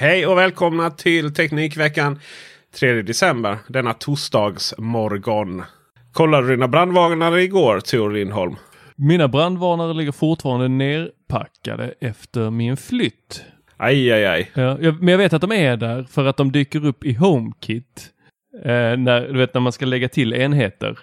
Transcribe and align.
Hej 0.00 0.26
och 0.26 0.38
välkomna 0.38 0.90
till 0.90 1.34
Teknikveckan 1.34 2.18
3 2.74 3.02
december. 3.02 3.58
Denna 3.68 3.94
torsdagsmorgon. 3.94 5.62
Kollade 6.12 6.46
du 6.46 6.50
dina 6.50 6.68
brandvarnare 6.68 7.42
igår 7.42 7.80
Tor 7.80 8.10
Lindholm? 8.10 8.56
Mina 8.96 9.28
brandvarnare 9.28 9.94
ligger 9.94 10.12
fortfarande 10.12 10.68
nerpackade 10.68 11.94
efter 12.00 12.50
min 12.50 12.76
flytt. 12.76 13.44
Aj, 13.76 14.12
aj, 14.12 14.26
aj. 14.26 14.50
Ja, 14.54 14.76
men 14.76 15.08
jag 15.08 15.18
vet 15.18 15.32
att 15.32 15.40
de 15.40 15.52
är 15.52 15.76
där 15.76 16.04
för 16.10 16.24
att 16.26 16.36
de 16.36 16.52
dyker 16.52 16.86
upp 16.86 17.04
i 17.04 17.12
HomeKit. 17.14 18.10
Eh, 18.64 18.96
när, 18.96 19.32
du 19.32 19.38
vet 19.38 19.54
när 19.54 19.60
man 19.60 19.72
ska 19.72 19.86
lägga 19.86 20.08
till 20.08 20.34
enheter. 20.34 20.98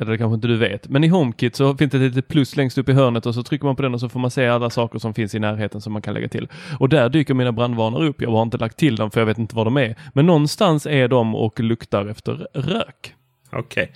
Eller 0.00 0.12
det 0.12 0.18
kanske 0.18 0.34
inte 0.34 0.48
du 0.48 0.56
vet. 0.56 0.88
Men 0.88 1.04
i 1.04 1.08
HomeKit 1.08 1.56
så 1.56 1.76
finns 1.76 1.92
det 1.92 1.96
ett 1.96 2.02
litet 2.02 2.28
plus 2.28 2.56
längst 2.56 2.78
upp 2.78 2.88
i 2.88 2.92
hörnet 2.92 3.26
och 3.26 3.34
så 3.34 3.42
trycker 3.42 3.66
man 3.66 3.76
på 3.76 3.82
den 3.82 3.94
och 3.94 4.00
så 4.00 4.08
får 4.08 4.20
man 4.20 4.30
se 4.30 4.46
alla 4.46 4.70
saker 4.70 4.98
som 4.98 5.14
finns 5.14 5.34
i 5.34 5.38
närheten 5.38 5.80
som 5.80 5.92
man 5.92 6.02
kan 6.02 6.14
lägga 6.14 6.28
till. 6.28 6.48
Och 6.78 6.88
där 6.88 7.08
dyker 7.08 7.34
mina 7.34 7.52
brandvarnare 7.52 8.08
upp. 8.08 8.22
Jag 8.22 8.30
har 8.30 8.42
inte 8.42 8.58
lagt 8.58 8.76
till 8.76 8.96
dem 8.96 9.10
för 9.10 9.20
jag 9.20 9.26
vet 9.26 9.38
inte 9.38 9.56
var 9.56 9.64
de 9.64 9.76
är. 9.76 9.96
Men 10.14 10.26
någonstans 10.26 10.86
är 10.86 11.08
de 11.08 11.34
och 11.34 11.60
luktar 11.60 12.06
efter 12.06 12.46
rök. 12.54 13.14
Okej. 13.52 13.92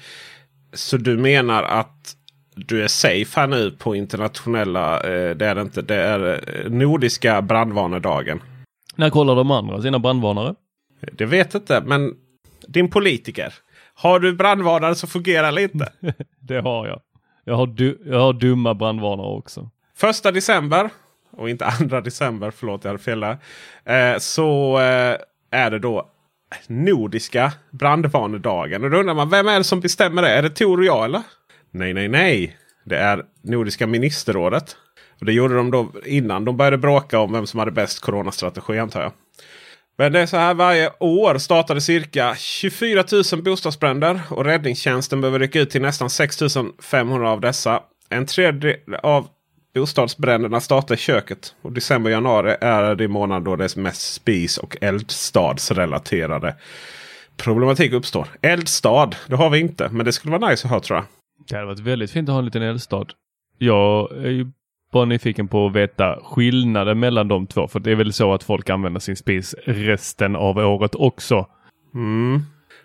Så 0.73 0.97
du 0.97 1.17
menar 1.17 1.63
att 1.63 2.17
du 2.57 2.83
är 2.83 2.89
safe 2.89 3.41
här 3.41 3.47
nu 3.47 3.71
på 3.71 3.97
internationella, 3.97 4.97
eh, 4.97 5.37
det 5.37 5.47
är 5.47 5.55
det 5.55 5.61
inte, 5.61 5.83
det 5.83 5.95
är 5.95 6.41
eh, 6.65 6.71
Nordiska 6.71 7.43
brandvarnedagen. 7.43 8.43
När 8.97 9.11
kollar 9.11 9.37
de 9.37 9.51
andra 9.51 9.83
sina 9.83 9.99
brandvarnare? 9.99 10.55
Det 11.13 11.25
vet 11.25 11.55
inte, 11.55 11.83
men 11.87 12.15
din 12.69 12.91
politiker. 12.91 13.55
Har 13.95 14.21
du 14.21 14.33
brandvarnare 14.33 14.95
så 14.95 15.07
fungerar 15.07 15.53
det 15.53 15.63
inte. 15.63 15.93
Det 16.41 16.61
har 16.61 16.87
jag. 16.87 17.01
Jag 17.45 17.55
har, 17.55 17.67
du, 17.67 18.03
jag 18.07 18.21
har 18.21 18.33
dumma 18.33 18.75
brandvarnare 18.75 19.27
också. 19.27 19.71
Första 19.97 20.33
december 20.33 20.91
och 21.31 21.51
inte 21.51 21.67
andra 21.81 22.01
december, 22.01 22.51
förlåt 22.51 22.85
jag 22.85 22.91
hade 22.91 23.03
fel 23.03 23.21
där. 23.21 23.39
Eh, 23.85 24.19
så 24.19 24.79
eh, 24.79 25.17
är 25.51 25.71
det 25.71 25.79
då 25.79 26.11
Nordiska 26.67 27.53
brandvarnedagen. 27.71 28.85
Och 28.85 28.91
då 28.91 28.97
undrar 28.97 29.15
man, 29.15 29.31
vem 29.31 29.49
är 29.49 29.59
det 29.59 29.65
som 29.65 29.81
bestämmer 29.81 30.23
det? 30.23 30.29
Är 30.29 30.43
det 30.43 30.51
Tor 30.51 30.79
och 30.79 30.85
jag 30.85 31.05
eller? 31.05 31.23
Nej, 31.71 31.95
nej, 31.95 32.09
nej. 32.09 32.57
Det 32.85 32.97
är 32.97 33.25
Nordiska 33.43 33.87
ministerrådet. 33.87 34.77
Och 35.21 35.27
Det 35.27 35.33
gjorde 35.33 35.57
de 35.57 35.71
då 35.71 35.93
innan 36.05 36.45
de 36.45 36.57
började 36.57 36.79
bråka 36.79 37.19
om 37.19 37.33
vem 37.33 37.47
som 37.47 37.59
hade 37.59 37.71
bäst 37.71 38.01
coronastrategi 38.01 38.79
antar 38.79 39.03
jag. 39.03 39.13
Men 39.97 40.13
det 40.13 40.21
är 40.21 40.27
så 40.27 40.37
här 40.37 40.55
varje 40.55 40.91
år 41.01 41.39
startade 41.39 41.81
cirka 41.81 42.35
24 42.39 43.05
000 43.33 43.43
bostadsbränder 43.43 44.21
och 44.31 44.45
räddningstjänsten 44.45 45.21
behöver 45.21 45.39
rycka 45.39 45.61
ut 45.61 45.71
till 45.71 45.83
nästan 45.83 46.11
6 46.11 46.39
500 46.83 47.31
av 47.31 47.41
dessa. 47.41 47.81
En 48.09 48.27
tredjedel 48.27 48.95
av 49.03 49.29
bostadsbränderna 49.75 50.61
startar 50.61 50.95
i 50.95 50.99
köket. 50.99 51.55
Och 51.63 51.73
december 51.73 52.11
och 52.11 52.15
januari 52.15 52.57
är 52.61 52.95
det 52.95 53.09
månad 53.09 53.45
då 53.45 53.57
det 53.57 53.77
är 53.77 53.81
mest 53.81 54.15
spis 54.15 54.59
och 54.59 54.77
eldstadsrelaterade 54.81 56.55
problematik 57.37 57.93
uppstår. 57.93 58.29
Eldstad, 58.43 59.11
det 59.27 59.37
har 59.37 59.51
vi 59.51 59.61
inte. 59.61 59.89
Men 59.89 60.07
det 60.07 60.13
skulle 60.13 60.39
vara 60.39 60.51
nice 60.51 60.67
att 60.67 60.71
ha 60.71 60.81
tror 60.81 60.97
jag. 60.97 61.05
Det 61.49 61.55
hade 61.55 61.67
varit 61.67 61.79
väldigt 61.79 62.11
fint 62.11 62.29
att 62.29 62.33
ha 62.33 62.39
en 62.39 62.45
liten 62.45 62.63
eldstad. 62.63 63.07
Jag 63.59 64.13
är 64.13 64.31
ju 64.31 64.51
bara 64.95 65.05
nyfiken 65.05 65.49
på 65.49 65.67
att 65.67 65.73
veta 65.73 66.19
skillnaden 66.25 66.99
mellan 67.01 67.29
de 67.29 67.47
två. 67.47 67.69
För 67.69 67.81
det 67.81 67.91
är 67.91 67.95
väl 67.95 68.13
så 68.13 68.35
att 68.35 68.43
folk 68.43 68.71
använder 68.71 69.01
sin 69.01 69.17
spis 69.17 69.55
resten 69.65 70.37
av 70.37 70.59
året 70.59 70.95
också. 70.95 71.47
Mm. 71.95 72.41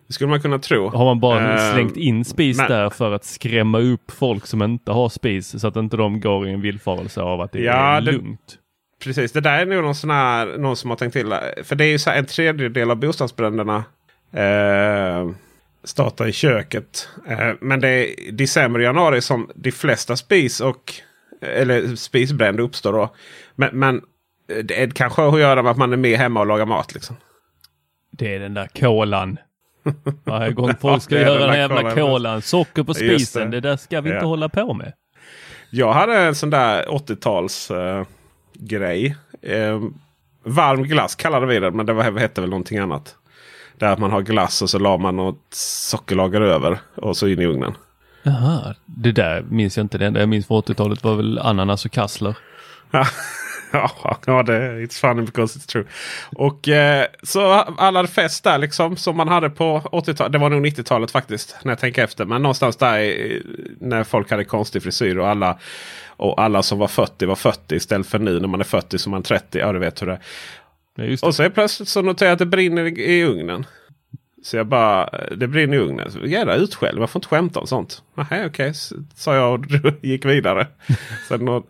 Det 0.08 0.14
skulle 0.14 0.30
man 0.30 0.42
kunna 0.42 0.60
tro. 0.60 0.90
Har 0.90 1.06
man 1.06 1.20
bara 1.20 1.54
Eh, 1.70 1.74
slängt 1.74 1.98
in 1.98 2.26
spis 2.26 2.58
men- 2.58 2.68
där 2.70 2.90
för 2.90 3.12
att 3.12 3.24
skrämma 3.26 3.80
upp 3.80 4.12
folk 4.12 4.46
som 4.46 4.62
inte 4.62 4.92
har 4.92 5.10
spis 5.10 5.62
så 5.62 5.68
att 5.68 5.76
inte 5.76 5.98
de 5.98 6.20
går 6.20 6.48
i 6.48 6.52
en 6.52 6.62
villfarelse 6.62 7.22
av 7.22 7.42
att 7.42 7.52
det 7.52 7.60
Ja, 7.60 7.74
är 7.98 8.02
det- 8.02 8.12
lugnt. 8.12 8.56
Precis, 9.04 9.32
det 9.32 9.42
där 9.42 9.60
är 9.62 9.66
nog 9.66 9.84
någon, 9.84 9.96
sån 9.96 10.10
här, 10.10 10.58
någon 10.58 10.76
som 10.76 10.90
har 10.90 10.98
tänkt 10.98 11.14
till. 11.14 11.34
För 11.64 11.76
det 11.76 11.86
är 11.86 11.90
ju 11.90 12.00
så 12.00 12.10
en 12.10 12.26
tredjedel 12.26 12.92
av 12.92 12.98
bostadsbränderna 12.98 13.84
eh, 14.34 15.30
startar 15.84 16.28
i 16.28 16.32
köket. 16.32 17.10
Eh, 17.28 17.50
men 17.62 17.80
det 17.80 17.90
är 17.90 18.32
december 18.32 18.80
och 18.80 18.84
januari 18.86 19.22
som 19.22 19.50
de 19.56 19.72
flesta 19.72 20.16
spis 20.16 20.62
och 20.62 20.94
eller 21.42 21.96
spisbränder 21.96 22.64
uppstår 22.64 22.94
då. 22.94 23.10
Men, 23.56 23.70
men 23.80 24.02
det 24.64 24.82
är 24.84 24.90
kanske 24.90 25.22
har 25.22 25.34
att 25.34 25.40
göra 25.40 25.64
med 25.64 25.72
att 25.72 25.78
man 25.78 25.94
är 25.94 25.98
med 25.98 26.18
hemma 26.20 26.40
och 26.40 26.48
lagar 26.48 26.66
mat. 26.66 26.94
Liksom. 26.94 27.16
Det 28.12 28.36
är 28.36 28.40
den 28.40 28.54
där 28.54 28.68
kolan. 28.80 29.38
Varje 30.24 30.52
gång 30.54 30.74
folk 30.82 31.04
ska 31.04 31.16
Ja, 31.16 31.22
det 31.22 31.28
göra 31.28 31.40
den 31.40 31.50
den 31.50 31.60
jävla 31.60 31.82
kolan. 31.82 31.96
kolan. 31.96 32.42
Socker 32.42 32.84
på 32.84 32.94
spisen. 32.94 33.52
det. 33.52 33.58
Det. 33.62 33.70
där 33.70 33.78
ska 33.78 34.02
vi 34.02 34.10
inte 34.10 34.24
Ja. 34.24 34.28
hålla 34.28 34.50
på 34.50 34.74
med. 34.74 34.94
Jag 35.70 35.94
hade 35.94 36.18
en 36.18 36.36
sån 36.36 36.50
där 36.50 36.86
80-tals 36.86 37.72
eh, 37.72 38.04
grej. 38.54 39.16
Eh, 39.42 39.82
varm 40.44 40.84
glass 40.84 41.16
kallade 41.16 41.46
vi 41.46 41.60
det, 41.60 41.72
men 41.72 41.86
det 41.86 41.94
var, 41.94 42.20
hette 42.20 42.42
väl 42.42 42.50
någonting 42.50 42.78
annat. 42.78 43.16
Där 43.78 43.98
man 43.98 44.12
har 44.12 44.22
glass 44.22 44.62
och 44.62 44.70
så 44.70 44.80
la 44.80 44.98
man 44.98 45.16
något 45.16 45.48
sockerlager 45.54 46.42
över 46.42 46.80
och 46.96 47.18
så 47.18 47.28
in 47.28 47.40
i 47.40 47.46
ugnen. 47.46 47.74
Jaha, 48.24 48.76
det 48.86 49.12
där 49.12 49.46
minns 49.50 49.78
jag 49.78 49.84
inte. 49.84 49.98
Det 49.98 50.06
enda 50.06 50.20
jag 50.20 50.30
minns 50.30 50.48
från 50.48 50.62
80-talet 50.62 51.04
var 51.04 51.16
väl 51.16 51.40
ananas 51.40 51.86
och 51.86 51.92
kassler. 51.92 52.36
ja, 53.72 54.44
det 54.46 54.86
it's 54.86 55.00
funny 55.00 55.22
because 55.22 55.60
it's 55.60 55.68
true. 55.68 55.86
Och 56.36 56.68
eh, 56.68 57.06
så 57.24 57.52
alla 57.52 58.08
fest 58.08 58.44
där 58.44 58.58
liksom 58.58 58.98
som 58.98 59.18
man 59.18 59.28
hade 59.28 59.50
på 59.50 59.80
80-talet. 59.80 60.34
Det 60.34 60.40
var 60.40 60.50
nog 60.50 60.66
90-talet 60.66 61.12
faktiskt 61.12 61.58
när 61.64 61.72
jag 61.72 61.80
tänker 61.80 62.04
efter. 62.04 62.26
Men 62.26 62.42
någonstans 62.42 62.76
där 62.76 63.00
i, 63.00 63.44
när 63.80 64.04
folk 64.04 64.32
hade 64.32 64.44
konstig 64.46 64.84
frisyr 64.84 65.18
och 65.18 65.28
alla 65.28 65.60
och 66.08 66.42
alla 66.42 66.64
som 66.64 66.80
var 66.80 66.88
40 66.88 67.26
var 67.26 67.36
40 67.36 67.76
istället 67.76 68.08
för 68.08 68.20
nu 68.20 68.40
när 68.40 68.48
man 68.48 68.60
är 68.60 68.64
40 68.64 68.98
som 68.98 69.12
man 69.12 69.20
är 69.20 69.24
30. 69.24 69.60
Ja, 69.60 69.74
du 69.74 69.80
vet 69.80 70.02
hur 70.02 70.08
det 70.08 70.14
är. 70.14 70.20
Ja. 70.96 71.18
Och 71.28 71.36
så 71.36 71.44
är 71.44 71.50
plötsligt 71.50 71.90
så 71.90 72.02
noterar 72.02 72.30
jag 72.30 72.34
att 72.34 72.40
det 72.40 72.46
brinner 72.46 72.86
i, 72.86 73.04
i 73.04 73.24
ugnen. 73.24 73.66
Så 74.44 74.58
jag 74.58 74.68
bara, 74.68 75.10
det 75.38 75.48
brinner 75.48 75.78
i 75.78 75.80
ugnen. 75.80 76.12
Så, 76.12 76.20
Jävla 76.20 76.56
utskälld, 76.56 77.00
man 77.00 77.08
får 77.08 77.20
inte 77.20 77.28
skämta 77.28 77.60
om 77.60 77.68
sånt. 77.68 78.04
Nej, 78.16 78.46
okej, 78.46 78.74
sa 79.16 79.36
jag 79.36 79.54
och 79.54 79.66
gick 80.02 80.26
vidare. 80.26 80.68
Sen, 81.28 81.46
någon, 81.46 81.64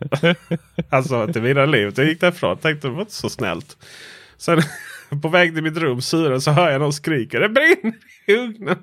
alltså 0.90 1.32
till 1.32 1.42
vidare 1.42 1.66
livet. 1.66 1.98
Jag 1.98 2.06
gick 2.06 2.20
därifrån 2.20 2.58
tänkte 2.58 2.88
det 2.88 2.94
var 2.94 3.00
inte 3.00 3.12
så 3.12 3.28
snällt. 3.30 3.76
Sen 4.36 4.62
på 5.22 5.28
väg 5.28 5.54
till 5.54 5.62
mitt 5.62 5.76
rum, 5.76 6.00
syren, 6.00 6.40
så 6.40 6.50
hör 6.50 6.70
jag 6.70 6.80
någon 6.80 6.92
skrika. 6.92 7.38
Det 7.38 7.48
brinner 7.48 7.94
i 8.26 8.34
ugnen. 8.34 8.78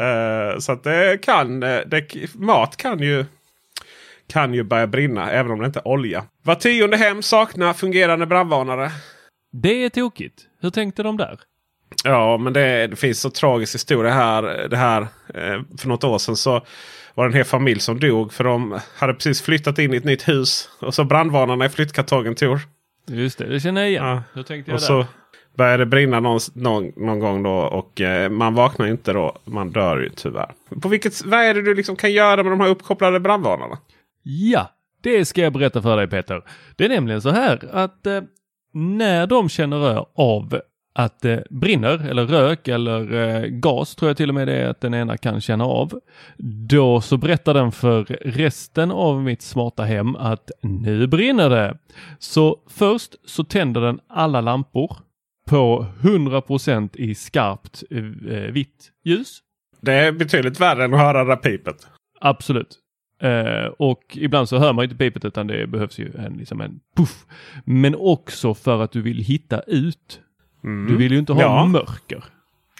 uh, 0.00 0.58
så 0.58 0.72
att 0.72 0.84
det 0.84 1.18
kan, 1.22 1.62
eh, 1.62 1.80
det, 1.86 2.34
mat 2.34 2.76
kan 2.76 2.98
ju 2.98 3.24
kan 4.28 4.54
ju 4.54 4.62
börja 4.62 4.86
brinna 4.86 5.30
även 5.30 5.52
om 5.52 5.58
det 5.58 5.66
inte 5.66 5.78
är 5.78 5.88
olja. 5.88 6.24
Var 6.42 6.54
tionde 6.54 6.96
hem 6.96 7.22
saknar 7.22 7.72
fungerande 7.72 8.26
brandvarnare. 8.26 8.90
Det 9.52 9.84
är 9.84 9.88
tokigt. 9.88 10.46
Hur 10.60 10.70
tänkte 10.70 11.02
de 11.02 11.16
där? 11.16 11.40
Ja, 12.04 12.36
men 12.36 12.52
det, 12.52 12.86
det 12.86 12.96
finns 12.96 13.20
så 13.20 13.30
tragisk 13.30 13.74
historia 13.74 14.12
här. 14.12 14.68
Det 14.68 14.76
här 14.76 15.00
eh, 15.34 15.60
för 15.78 15.88
något 15.88 16.04
år 16.04 16.18
sedan 16.18 16.36
så 16.36 16.66
var 17.14 17.24
det 17.24 17.28
en 17.28 17.36
hel 17.36 17.44
familj 17.44 17.80
som 17.80 18.00
dog. 18.00 18.32
För 18.32 18.44
de 18.44 18.80
hade 18.96 19.14
precis 19.14 19.42
flyttat 19.42 19.78
in 19.78 19.94
i 19.94 19.96
ett 19.96 20.04
nytt 20.04 20.28
hus. 20.28 20.68
Och 20.80 20.94
så 20.94 21.04
brandvarnarna 21.04 21.66
i 21.66 21.68
flyttkartongen 21.68 22.34
Tor. 22.34 22.60
Just 23.08 23.38
det, 23.38 23.46
det 23.46 23.60
känner 23.60 23.80
jag 23.80 23.90
igen. 23.90 24.04
Ja. 24.04 24.40
Och 24.48 24.66
där? 24.66 24.78
så 24.78 25.06
började 25.56 25.84
det 25.84 25.86
brinna 25.86 26.20
någon, 26.20 26.40
någon, 26.54 26.92
någon 26.96 27.20
gång 27.20 27.42
då. 27.42 27.50
Och 27.50 28.00
eh, 28.00 28.30
man 28.30 28.54
vaknar 28.54 28.86
inte 28.86 29.12
då. 29.12 29.38
Man 29.44 29.70
dör 29.70 29.98
ju 29.98 30.08
tyvärr. 30.08 30.52
På 30.82 30.88
vilket, 30.88 31.24
vad 31.24 31.40
är 31.40 31.54
det 31.54 31.62
du 31.62 31.74
liksom 31.74 31.96
kan 31.96 32.12
göra 32.12 32.42
med 32.42 32.52
de 32.52 32.60
här 32.60 32.68
uppkopplade 32.68 33.20
brandvarnarna? 33.20 33.78
Ja, 34.22 34.70
Det 35.02 35.24
ska 35.24 35.40
jag 35.40 35.52
berätta 35.52 35.82
för 35.82 35.96
dig 35.96 36.08
Peter. 36.08 36.42
Det 36.76 36.84
är 36.84 36.88
nämligen 36.88 37.22
så 37.22 37.30
här 37.30 37.68
att 37.72 38.06
eh, 38.06 38.20
när 38.72 39.26
de 39.26 39.48
känner 39.48 40.06
av 40.14 40.60
att 40.98 41.20
det 41.20 41.44
brinner 41.50 42.08
eller 42.08 42.26
rök 42.26 42.68
eller 42.68 43.12
eh, 43.14 43.46
gas 43.46 43.94
tror 43.94 44.08
jag 44.10 44.16
till 44.16 44.28
och 44.28 44.34
med 44.34 44.48
det 44.48 44.56
är 44.56 44.68
att 44.68 44.80
den 44.80 44.94
ena 44.94 45.16
kan 45.16 45.40
känna 45.40 45.64
av. 45.64 46.00
Då 46.68 47.00
så 47.00 47.16
berättar 47.16 47.54
den 47.54 47.72
för 47.72 48.04
resten 48.24 48.90
av 48.90 49.22
mitt 49.22 49.42
smarta 49.42 49.84
hem 49.84 50.16
att 50.16 50.50
nu 50.62 51.06
brinner 51.06 51.50
det. 51.50 51.78
Så 52.18 52.56
först 52.70 53.14
så 53.24 53.44
tänder 53.44 53.80
den 53.80 54.00
alla 54.08 54.40
lampor 54.40 54.96
på 55.48 55.86
100% 56.00 56.96
i 56.96 57.14
skarpt 57.14 57.82
eh, 57.90 58.02
vitt 58.52 58.90
ljus. 59.04 59.38
Det 59.80 59.92
är 59.92 60.12
betydligt 60.12 60.60
värre 60.60 60.84
än 60.84 60.94
att 60.94 61.00
höra 61.00 61.24
det 61.24 61.30
där 61.30 61.36
pipet. 61.36 61.86
Absolut. 62.20 62.78
Uh, 63.24 63.66
och 63.78 64.02
ibland 64.20 64.48
så 64.48 64.58
hör 64.58 64.72
man 64.72 64.84
inte 64.84 64.96
pipet 64.96 65.24
utan 65.24 65.46
det 65.46 65.66
behövs 65.66 65.98
ju 65.98 66.12
en, 66.18 66.32
liksom 66.32 66.60
en 66.60 66.80
puff. 66.96 67.26
Men 67.64 67.94
också 67.94 68.54
för 68.54 68.82
att 68.82 68.92
du 68.92 69.02
vill 69.02 69.18
hitta 69.18 69.60
ut. 69.60 70.20
Mm. 70.64 70.86
Du 70.92 70.96
vill 70.96 71.12
ju 71.12 71.18
inte 71.18 71.32
ha 71.32 71.40
Ja. 71.40 71.66
mörker. 71.66 72.24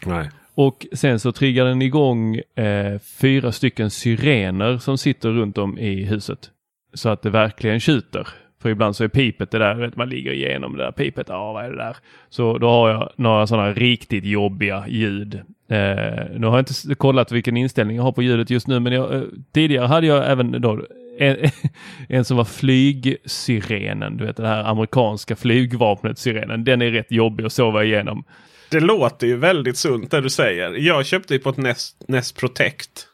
Nej. 0.07 0.31
Och 0.55 0.87
sen 0.93 1.21
så 1.21 1.33
triggar 1.33 1.65
den 1.65 1.83
igång 1.83 2.37
eh, 2.37 2.99
fyra 3.21 3.53
stycken 3.53 3.91
syrener 3.91 4.79
som 4.79 4.99
sitter 4.99 5.29
runt 5.31 5.59
om 5.59 5.79
i 5.79 6.05
huset. 6.05 6.51
Så 6.95 7.09
att 7.09 7.23
det 7.23 7.31
verkligen 7.31 7.81
tjuter. 7.81 8.29
För 8.63 8.69
ibland 8.71 8.97
så 8.97 9.05
är 9.05 9.09
pipet 9.09 9.51
det 9.51 9.59
där, 9.59 9.75
vet, 9.75 9.97
man 9.97 10.09
ligger 10.09 10.33
igenom 10.33 10.77
det 10.77 10.85
där 10.85 10.93
pipet. 10.93 11.27
Ja, 11.29 11.53
vad 11.53 11.65
är 11.65 11.71
det 11.71 11.77
där? 11.77 11.97
Så 12.29 12.59
då 12.59 12.69
har 12.69 12.89
jag 12.91 13.13
några 13.17 13.47
sådana 13.47 13.73
riktigt 13.73 14.25
jobbiga 14.25 14.85
ljud. 14.89 15.35
Eh, 15.69 16.25
nu 16.39 16.47
har 16.47 16.57
jag 16.57 16.61
inte 16.61 16.95
kollat 16.95 17.33
vilken 17.33 17.57
inställning 17.57 17.97
jag 17.97 18.05
har 18.05 18.13
på 18.13 18.23
ljudet 18.23 18.51
just 18.51 18.67
nu, 18.67 18.81
men 18.81 18.93
jag, 18.93 19.15
eh, 19.15 19.23
tidigare 19.53 19.87
hade 19.87 20.07
jag 20.07 20.31
även 20.31 20.61
då 20.61 20.83
en, 21.19 21.51
en 22.09 22.25
som 22.25 22.37
var 22.37 22.45
flygsyrenen, 22.45 24.17
du 24.17 24.27
vet 24.27 24.37
det 24.37 24.49
här 24.49 24.65
amerikanska 24.65 25.37
flygvapnet 25.37 26.19
syrenen. 26.19 26.65
Den 26.65 26.83
är 26.83 26.91
rätt 26.91 27.13
jobbig 27.13 27.45
att 27.45 27.53
sova 27.53 27.85
igenom. 27.85 28.25
Det 28.71 28.81
låter 28.81 29.27
ju 29.27 29.37
väldigt 29.37 29.77
sunt 29.77 30.11
det 30.11 30.21
du 30.21 30.31
säger. 30.31 30.71
Jag 30.71 31.07
köpte 31.07 31.35
ju 31.35 31.41
på 31.41 31.51
ett 31.51 31.57
Nest, 31.57 32.05
Nest 32.09 32.37
Protect. 32.37 33.07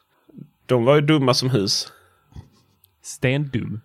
De 0.65 0.85
var 0.85 0.95
ju 0.95 1.01
dumma 1.01 1.33
som 1.33 1.49
hus. 1.49 1.91
Stendum. 3.03 3.81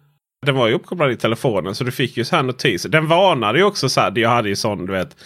Den 0.46 0.54
var 0.54 0.68
ju 0.68 0.74
uppkopplad 0.74 1.12
i 1.12 1.16
telefonen 1.16 1.74
så 1.74 1.84
du 1.84 1.92
fick 1.92 2.16
ju 2.16 2.24
så 2.24 2.36
här 2.36 2.42
notiser. 2.42 2.88
Den 2.88 3.06
varnade 3.06 3.58
ju 3.58 3.64
också 3.64 3.88
så 3.88 4.00
här. 4.00 4.18
Jag 4.18 4.30
hade 4.30 4.48
ju 4.48 4.56
sån 4.56 4.86
du 4.86 4.92
vet. 4.92 5.16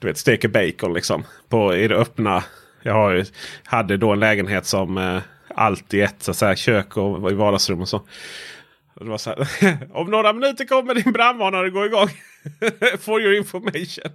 Du 0.00 0.06
vet 0.06 0.18
steker 0.18 0.48
bacon 0.48 0.94
liksom. 0.94 1.24
På, 1.48 1.74
I 1.76 1.88
det 1.88 1.96
öppna. 1.96 2.44
Jag 2.82 2.92
har 2.94 3.12
ju, 3.12 3.24
hade 3.64 3.96
då 3.96 4.12
en 4.12 4.20
lägenhet 4.20 4.66
som 4.66 4.98
eh, 4.98 5.20
allt 5.56 5.94
i 5.94 6.00
ett 6.00 6.22
så 6.22 6.30
att 6.30 6.36
säga, 6.36 6.56
kök 6.56 6.96
och 6.96 7.30
i 7.30 7.34
vardagsrum 7.34 7.80
och 7.80 7.88
så. 7.88 7.96
Och 8.94 9.04
det 9.04 9.10
var 9.10 9.18
så 9.18 9.30
här, 9.30 9.78
Om 9.92 10.10
några 10.10 10.32
minuter 10.32 10.64
kommer 10.64 10.94
din 10.94 11.12
brandvarnare 11.12 11.70
gå 11.70 11.86
igång. 11.86 12.08
For 13.00 13.20
your 13.20 13.34
information. 13.34 14.12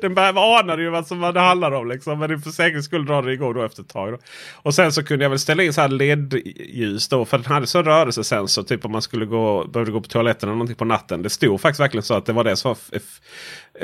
Den 0.00 0.14
började 0.14 0.40
anade 0.40 0.82
ju 0.82 0.90
vad 0.90 1.06
som 1.06 1.20
vad 1.20 1.34
det 1.34 1.40
handlar 1.40 1.72
om. 1.72 1.88
Liksom. 1.88 2.18
Men 2.18 2.42
för 2.42 2.50
säkerhets 2.50 2.86
skull 2.86 3.06
drar 3.06 3.22
det 3.22 3.32
igång 3.32 3.54
då 3.54 3.62
efter 3.62 3.82
ett 3.82 3.88
tag. 3.88 4.12
Då. 4.12 4.18
Och 4.54 4.74
sen 4.74 4.92
så 4.92 5.04
kunde 5.04 5.24
jag 5.24 5.30
väl 5.30 5.38
ställa 5.38 5.62
in 5.62 5.72
så 5.72 5.80
här 5.80 5.88
LED-ljus 5.88 7.08
då. 7.08 7.24
För 7.24 7.38
den 7.38 7.46
hade 7.46 7.66
så 7.66 7.82
rörelsesensor. 7.82 8.62
Typ 8.62 8.84
om 8.84 8.92
man 8.92 9.02
skulle 9.02 9.26
gå, 9.26 9.64
behövde 9.64 9.92
gå 9.92 10.00
på 10.00 10.08
toaletten 10.08 10.48
eller 10.48 10.56
någonting 10.56 10.76
på 10.76 10.84
natten. 10.84 11.22
Det 11.22 11.30
stod 11.30 11.60
faktiskt 11.60 11.80
verkligen 11.80 12.02
så 12.02 12.14
att 12.14 12.26
det 12.26 12.32
var 12.32 12.44
det 12.44 12.56
som 12.56 12.68
var 12.68 13.00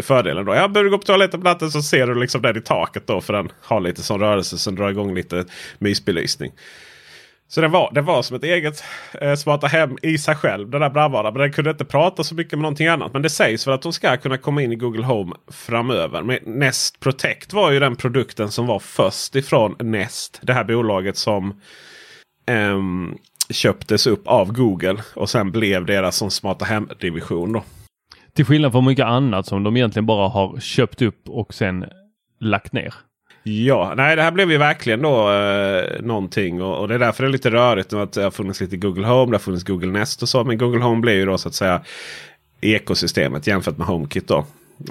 fördelen. 0.03 0.45
Då. 0.45 0.55
Jag 0.55 0.73
behöver 0.73 0.85
du 0.85 0.91
gå 0.91 0.99
på 0.99 1.05
toaletten 1.05 1.41
på 1.41 1.45
natten 1.45 1.71
så 1.71 1.83
ser 1.83 2.07
du 2.07 2.15
liksom 2.15 2.43
den 2.43 2.57
i 2.57 2.61
taket 2.61 3.07
då. 3.07 3.21
För 3.21 3.33
den 3.33 3.53
har 3.61 3.81
lite 3.81 4.03
sån 4.03 4.21
rörelse 4.21 4.59
som 4.59 4.75
drar 4.75 4.91
igång 4.91 5.15
lite 5.15 5.45
mysbelysning. 5.79 6.53
Så 7.55 7.61
det 7.61 7.69
var, 7.69 7.91
den 7.95 8.05
var 8.05 8.23
som 8.23 8.37
ett 8.37 8.45
eget 8.45 8.85
eh, 9.21 9.35
smarta 9.35 9.67
hem 9.67 9.99
i 10.03 10.19
sig 10.19 10.35
själv. 10.35 10.71
Den 10.71 10.81
där 10.81 10.91
brandvarnaren. 10.91 11.35
Men 11.35 11.41
den 11.41 11.53
kunde 11.53 11.71
inte 11.71 11.85
prata 11.85 12.25
så 12.25 12.35
mycket 12.35 12.53
med 12.53 12.63
någonting 12.63 12.87
annat. 12.87 13.13
Men 13.13 13.23
det 13.23 13.31
sägs 13.31 13.67
väl 13.67 13.75
att 13.75 13.83
de 13.83 13.93
ska 13.93 14.17
kunna 14.17 14.39
komma 14.39 14.63
in 14.63 14.73
i 14.73 14.77
Google 14.77 15.05
Home 15.05 15.37
framöver. 15.49 16.23
Men 16.23 16.39
Nest 16.43 17.01
Protect 17.01 17.53
var 17.53 17.71
ju 17.71 17.81
den 17.81 17.97
produkten 17.97 18.51
som 18.51 18.67
var 18.67 18.79
först 18.79 19.37
ifrån 19.37 19.77
Nest. 19.79 20.41
Det 20.43 20.53
här 20.53 20.65
bolaget 20.65 21.17
som 21.17 21.61
eh, 22.47 22.81
köptes 23.51 24.07
upp 24.07 24.27
av 24.27 24.53
Google. 24.53 25.03
Och 25.15 25.31
sen 25.31 25.51
blev 25.51 25.87
deras 25.87 26.17
som 26.17 26.31
smarta 26.31 26.65
hem-division. 26.65 27.53
då. 27.53 27.63
Till 28.33 28.45
skillnad 28.45 28.73
från 28.73 28.85
mycket 28.85 29.07
annat 29.07 29.47
som 29.47 29.63
de 29.63 29.77
egentligen 29.77 30.07
bara 30.07 30.29
har 30.29 30.61
köpt 30.61 31.03
upp 31.03 31.29
och 31.29 31.55
sen 31.55 31.85
lagt 32.41 32.73
ner. 32.73 32.95
Ja, 33.47 33.95
nej 33.97 34.17
det 34.17 34.23
här 34.23 34.31
blev 34.31 34.51
ju 34.51 34.59
verkligen 34.59 35.03
då 35.03 35.33
eh, 35.33 36.03
någonting. 36.03 36.63
Och, 36.63 36.81
och 36.81 36.89
det 36.89 36.95
är 36.95 36.99
därför 36.99 37.23
det 37.23 37.29
är 37.29 37.33
lite 37.33 37.51
rörigt 37.51 37.93
nu 37.93 38.01
att 38.01 38.13
det 38.13 38.23
har 38.23 38.31
funnits 38.31 38.61
lite 38.61 38.77
Google 38.77 39.07
Home, 39.07 39.31
det 39.33 39.35
har 39.35 39.41
funnits 39.41 39.65
Google 39.65 39.93
Nest 39.93 40.23
och 40.23 40.29
så. 40.29 40.45
Men 40.45 40.59
Google 40.59 40.85
Home 40.85 41.01
blir 41.01 41.15
ju 41.15 41.27
då 41.27 41.39
så 41.39 41.49
att 41.49 41.55
säga 41.55 41.81
ekosystemet 42.61 43.47
jämfört 43.47 43.79
med 43.79 43.87
HomeKit 43.87 44.29
då. 44.29 44.45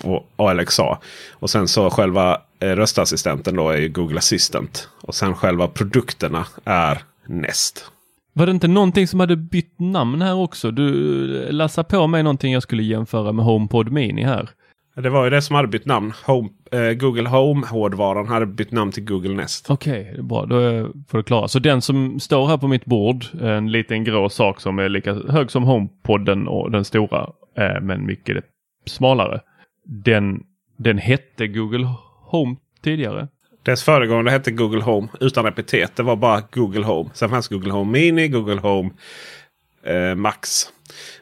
Och 0.03 0.29
Alexa. 0.35 0.97
Och 1.31 1.49
sen 1.49 1.67
så 1.67 1.89
själva 1.89 2.41
eh, 2.59 2.67
röstassistenten 2.67 3.55
då 3.55 3.69
är 3.69 3.77
ju 3.77 3.89
Google 3.89 4.17
Assistant. 4.17 4.89
Och 5.01 5.15
sen 5.15 5.35
själva 5.35 5.67
produkterna 5.67 6.45
är 6.63 7.03
Nest. 7.27 7.85
Var 8.33 8.45
det 8.45 8.51
inte 8.51 8.67
någonting 8.67 9.07
som 9.07 9.19
hade 9.19 9.35
bytt 9.35 9.79
namn 9.79 10.21
här 10.21 10.35
också? 10.35 10.71
Du 10.71 11.43
eh, 11.43 11.51
lassade 11.51 11.89
på 11.89 12.07
mig 12.07 12.23
någonting 12.23 12.53
jag 12.53 12.63
skulle 12.63 12.83
jämföra 12.83 13.31
med 13.31 13.45
HomePod 13.45 13.91
Mini 13.91 14.23
här. 14.23 14.49
Det 14.95 15.09
var 15.09 15.23
ju 15.23 15.29
det 15.29 15.41
som 15.41 15.55
hade 15.55 15.67
bytt 15.67 15.85
namn. 15.85 16.13
Home, 16.25 16.49
eh, 16.71 16.91
Google 16.93 17.29
Home-hårdvaran 17.29 18.27
hade 18.27 18.45
bytt 18.45 18.71
namn 18.71 18.91
till 18.91 19.03
Google 19.03 19.33
Nest. 19.33 19.69
Okej, 19.69 20.15
är 20.17 20.21
bra. 20.21 20.45
Då 20.45 20.57
får 21.07 21.17
du 21.17 21.23
klara. 21.23 21.47
Så 21.47 21.59
den 21.59 21.81
som 21.81 22.19
står 22.19 22.47
här 22.47 22.57
på 22.57 22.67
mitt 22.67 22.85
bord, 22.85 23.25
en 23.41 23.71
liten 23.71 24.03
grå 24.03 24.29
sak 24.29 24.61
som 24.61 24.79
är 24.79 24.89
lika 24.89 25.13
hög 25.13 25.51
som 25.51 25.63
HomePodden 25.63 26.47
och 26.47 26.71
den 26.71 26.85
stora, 26.85 27.29
eh, 27.57 27.81
men 27.81 28.05
mycket 28.05 28.43
smalare. 28.85 29.41
Den, 29.85 30.43
den 30.77 30.97
hette 30.97 31.47
Google 31.47 31.87
Home 32.25 32.55
tidigare. 32.83 33.27
Dess 33.63 33.83
föregångare 33.83 34.29
hette 34.29 34.51
Google 34.51 34.81
Home 34.81 35.07
utan 35.19 35.45
epitet. 35.45 35.95
Det 35.95 36.03
var 36.03 36.15
bara 36.15 36.41
Google 36.51 36.85
Home. 36.85 37.09
Sen 37.13 37.29
fanns 37.29 37.47
Google 37.47 37.71
Home 37.71 37.91
Mini, 37.91 38.27
Google 38.27 38.59
Home 38.59 38.89
eh, 39.83 40.15
Max. 40.15 40.65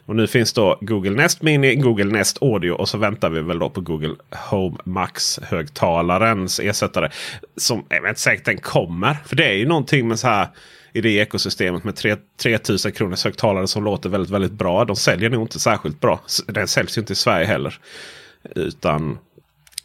Och 0.05 0.15
nu 0.15 0.27
finns 0.27 0.53
då 0.53 0.77
Google 0.81 1.11
Nest 1.11 1.41
Mini, 1.41 1.75
Google 1.75 2.11
Nest 2.11 2.37
Audio 2.41 2.71
och 2.71 2.89
så 2.89 2.97
väntar 2.97 3.29
vi 3.29 3.41
väl 3.41 3.59
då 3.59 3.69
på 3.69 3.81
Google 3.81 4.15
Home 4.49 4.77
Max 4.83 5.39
högtalarens 5.43 6.59
ersättare. 6.59 7.09
Som 7.57 7.85
jag 7.89 8.01
vet 8.01 8.09
inte 8.09 8.21
säkert 8.21 8.45
den 8.45 8.57
kommer. 8.57 9.17
För 9.25 9.35
det 9.35 9.45
är 9.45 9.53
ju 9.53 9.67
någonting 9.67 10.07
med 10.07 10.19
så 10.19 10.27
här 10.27 10.47
i 10.93 11.01
det 11.01 11.09
ekosystemet 11.09 11.83
med 11.83 11.95
3 11.95 12.15
3000 12.41 12.91
kronors 12.91 13.23
högtalare 13.23 13.67
som 13.67 13.83
låter 13.83 14.09
väldigt, 14.09 14.31
väldigt 14.31 14.51
bra. 14.51 14.85
De 14.85 14.95
säljer 14.95 15.29
nog 15.29 15.43
inte 15.43 15.59
särskilt 15.59 15.99
bra. 15.99 16.19
Den 16.47 16.67
säljs 16.67 16.97
ju 16.97 16.99
inte 16.99 17.13
i 17.13 17.15
Sverige 17.15 17.45
heller. 17.45 17.79
Utan 18.55 19.17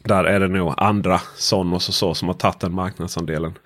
där 0.03 0.23
är 0.23 0.39
det 0.39 0.47
nog 0.47 0.73
andra 0.77 1.21
Sonos 1.35 1.89
och 1.89 1.95
så 1.95 2.13
som 2.13 2.27
har 2.27 2.35
tagit 2.35 2.59
den 2.59 2.73
marknadsandelen. 2.73 3.57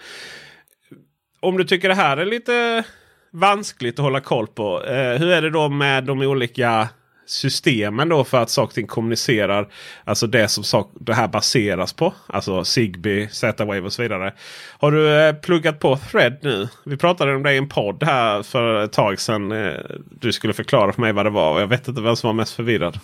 Om 1.40 1.58
du 1.58 1.63
tycker 1.63 1.90
det 1.90 1.96
här 1.96 2.18
är 2.18 2.25
lite 2.25 2.84
vanskligt 3.32 4.00
att 4.00 4.04
hålla 4.04 4.20
koll 4.20 4.48
på. 4.48 4.84
Eh, 4.84 5.20
hur 5.20 5.32
är 5.32 5.42
det 5.42 5.50
då 5.50 5.70
med 5.70 6.04
de 6.04 6.22
olika 6.22 6.90
systemen 7.26 8.10
då 8.10 8.24
för 8.24 8.42
att 8.42 8.50
saker 8.50 8.68
och 8.68 8.74
ting 8.74 8.88
kommunicerar? 8.88 9.68
Alltså 10.04 10.28
det 10.28 10.48
som 10.48 10.64
sak, 10.64 10.92
det 11.00 11.14
här 11.14 11.28
baseras 11.28 11.94
på. 11.94 12.14
Alltså 12.28 12.64
Zigbee, 12.64 13.30
Z-Wave 13.32 13.82
och 13.82 13.94
så 13.94 14.02
vidare. 14.02 14.34
Har 14.80 14.92
du 14.92 15.20
eh, 15.20 15.36
pluggat 15.36 15.80
på 15.80 15.98
Thread 15.98 16.38
nu? 16.42 16.68
Vi 16.86 16.98
pratade 16.98 17.36
om 17.36 17.44
det 17.44 17.54
i 17.54 17.58
en 17.58 17.70
podd 17.70 18.04
här 18.04 18.44
för 18.44 18.84
ett 18.84 18.92
tag 18.94 19.20
sedan. 19.20 19.52
Eh, 19.52 19.74
du 20.20 20.32
skulle 20.32 20.54
förklara 20.54 20.94
för 20.94 21.02
mig 21.02 21.14
vad 21.14 21.26
det 21.26 21.30
var. 21.30 21.54
och 21.54 21.62
Jag 21.62 21.68
vet 21.68 21.88
inte 21.88 22.02
vem 22.02 22.16
som 22.16 22.28
var 22.28 22.34
mest 22.34 22.54
förvirrad. 22.54 23.00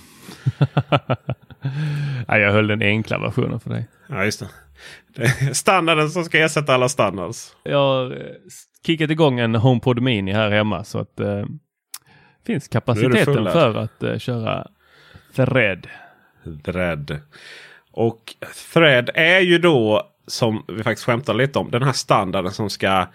Nej, 2.27 2.41
jag 2.41 2.51
höll 2.51 2.67
den 2.67 2.81
enkla 2.81 3.19
versionen 3.19 3.59
för 3.59 3.69
dig. 3.69 3.87
Ja, 4.07 4.25
just 4.25 4.39
det. 4.39 4.49
det 5.15 5.55
standarden 5.55 6.09
som 6.09 6.23
ska 6.23 6.39
ersätta 6.39 6.73
alla 6.73 6.89
standards. 6.89 7.55
Jag 7.63 7.77
har 7.77 8.11
eh, 8.11 8.27
kickat 8.85 9.11
igång 9.11 9.39
en 9.39 9.55
HomePod 9.55 10.01
Mini 10.01 10.31
här 10.31 10.51
hemma 10.51 10.83
så 10.83 10.99
att 10.99 11.19
eh, 11.19 11.45
finns 12.45 12.67
kapaciteten 12.67 13.51
för 13.51 13.75
att 13.75 14.03
eh, 14.03 14.17
köra 14.17 14.67
Thread. 15.35 15.87
Thread. 16.63 17.19
Och 17.91 18.35
Thread 18.73 19.09
är 19.13 19.39
ju 19.39 19.57
då, 19.57 20.09
som 20.27 20.65
vi 20.67 20.83
faktiskt 20.83 21.05
skämtar 21.05 21.33
lite 21.33 21.59
om, 21.59 21.71
den 21.71 21.83
här 21.83 21.91
standarden 21.91 22.51
som 22.51 22.69
ska, 22.69 23.07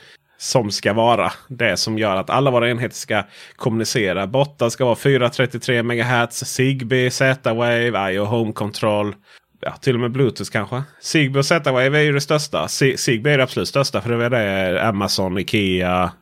som 0.42 0.70
ska 0.70 0.92
vara 0.92 1.32
det 1.48 1.76
som 1.76 1.98
gör 1.98 2.16
att 2.16 2.30
alla 2.30 2.50
våra 2.50 2.70
enheter 2.70 2.96
ska 2.96 3.22
kommunicera. 3.56 4.26
Botten 4.26 4.70
ska 4.70 4.84
vara 4.84 4.96
433 4.96 5.82
MHz, 5.82 6.44
Zigbee, 6.44 7.10
Z-Wave, 7.10 8.12
IO 8.12 8.24
Home 8.24 8.52
Control. 8.52 9.14
Ja, 9.60 9.72
till 9.72 9.94
och 9.94 10.00
med 10.00 10.10
Bluetooth 10.10 10.50
kanske. 10.50 10.82
Zigbee 11.00 11.38
och 11.38 11.46
Z-Wave 11.46 11.98
är 11.98 12.02
ju 12.02 12.12
det 12.12 12.20
största. 12.20 12.68
Zigbee 12.68 13.32
är 13.32 13.38
det 13.38 13.44
absolut 13.44 13.68
största 13.68 14.00
för 14.00 14.18
det 14.18 14.24
är 14.26 14.30
det 14.72 14.84
Amazon, 14.88 15.38
Ikea, 15.38 16.12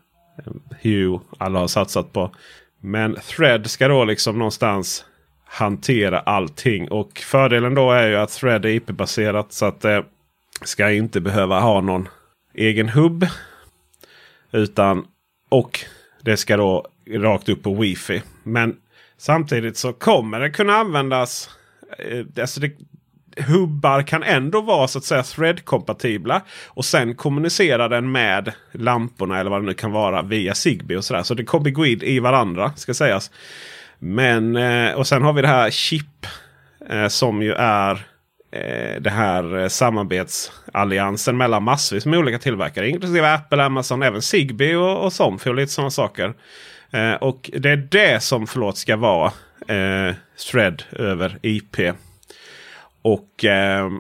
Hue 0.83 1.21
alla 1.39 1.59
har 1.59 1.69
satsat 1.69 2.13
på. 2.13 2.31
Men 2.83 3.17
Thread 3.37 3.71
ska 3.71 3.89
då 3.89 4.05
liksom 4.05 4.39
någonstans 4.39 5.05
hantera 5.45 6.21
allting. 6.21 6.91
Och 6.91 7.19
fördelen 7.19 7.75
då 7.75 7.93
är 7.93 8.09
ju 8.09 8.17
att 8.17 8.31
Thread 8.31 8.65
är 8.65 8.69
IP-baserat 8.69 9.53
så 9.53 9.67
att 9.67 9.81
det 9.81 10.05
ska 10.65 10.91
inte 10.91 11.21
behöva 11.21 11.61
ha 11.61 11.81
någon 11.81 12.09
egen 12.55 12.89
hubb. 12.89 13.27
Utan 14.53 15.07
och 15.49 15.81
det 16.23 16.37
ska 16.37 16.57
då 16.57 16.87
rakt 17.11 17.49
upp 17.49 17.63
på 17.63 17.75
wifi. 17.75 18.23
Men 18.43 18.77
samtidigt 19.19 19.77
så 19.77 19.93
kommer 19.93 20.41
det 20.41 20.51
kunna 20.51 20.73
användas. 20.73 21.51
Eh, 21.99 22.43
alltså 22.43 22.61
det, 22.61 22.73
hubbar 23.37 24.03
kan 24.03 24.23
ändå 24.23 24.61
vara 24.61 24.89
så 24.89 24.99
att 24.99 25.05
säga 25.05 25.23
thread-kompatibla. 25.23 26.41
Och 26.67 26.85
sen 26.85 27.15
kommunicera 27.15 27.89
den 27.89 28.13
med 28.13 28.53
lamporna 28.73 29.41
eller 29.41 29.51
vad 29.51 29.63
det 29.63 29.67
nu 29.67 29.75
kan 29.75 29.93
vara 29.93 30.23
via 30.23 30.55
Zigbee 30.55 30.97
och 30.97 31.05
sådär. 31.05 31.23
Så 31.23 31.35
det 31.35 31.45
kommer 31.45 31.71
gå 31.71 31.87
in 31.87 32.03
i 32.03 32.19
varandra 32.19 32.73
ska 32.77 32.95
sägas. 32.95 33.31
Men 33.99 34.57
eh, 34.57 34.93
och 34.93 35.07
sen 35.07 35.23
har 35.23 35.33
vi 35.33 35.43
det 35.43 35.49
här 35.49 35.71
chip 35.71 36.27
eh, 36.91 37.09
som 37.09 37.43
ju 37.43 37.53
är 37.53 37.93
eh, 37.93 37.99
Eh, 38.53 39.01
det 39.01 39.11
här 39.11 39.59
eh, 39.59 39.69
samarbetsalliansen 39.69 41.37
mellan 41.37 41.63
massvis 41.63 42.07
med 42.07 42.19
olika 42.19 42.39
tillverkare. 42.39 42.89
Inklusive 42.89 43.35
Apple, 43.35 43.65
Amazon, 43.65 44.03
även 44.03 44.23
Zigbee 44.23 44.77
och, 44.77 45.05
och 45.05 45.13
Somfy 45.13 45.51
och 45.51 45.57
lite 45.57 45.73
sådana 45.73 45.91
saker. 45.91 46.35
Eh, 46.91 47.13
och 47.13 47.51
det 47.53 47.71
är 47.71 47.89
det 47.91 48.23
som 48.23 48.47
förlåt 48.47 48.79
ska 48.79 48.97
vara 48.97 49.33
thread 50.51 50.83
över 50.93 51.39
IP. 51.43 51.77
Och 53.03 53.45
eh, 53.45 53.91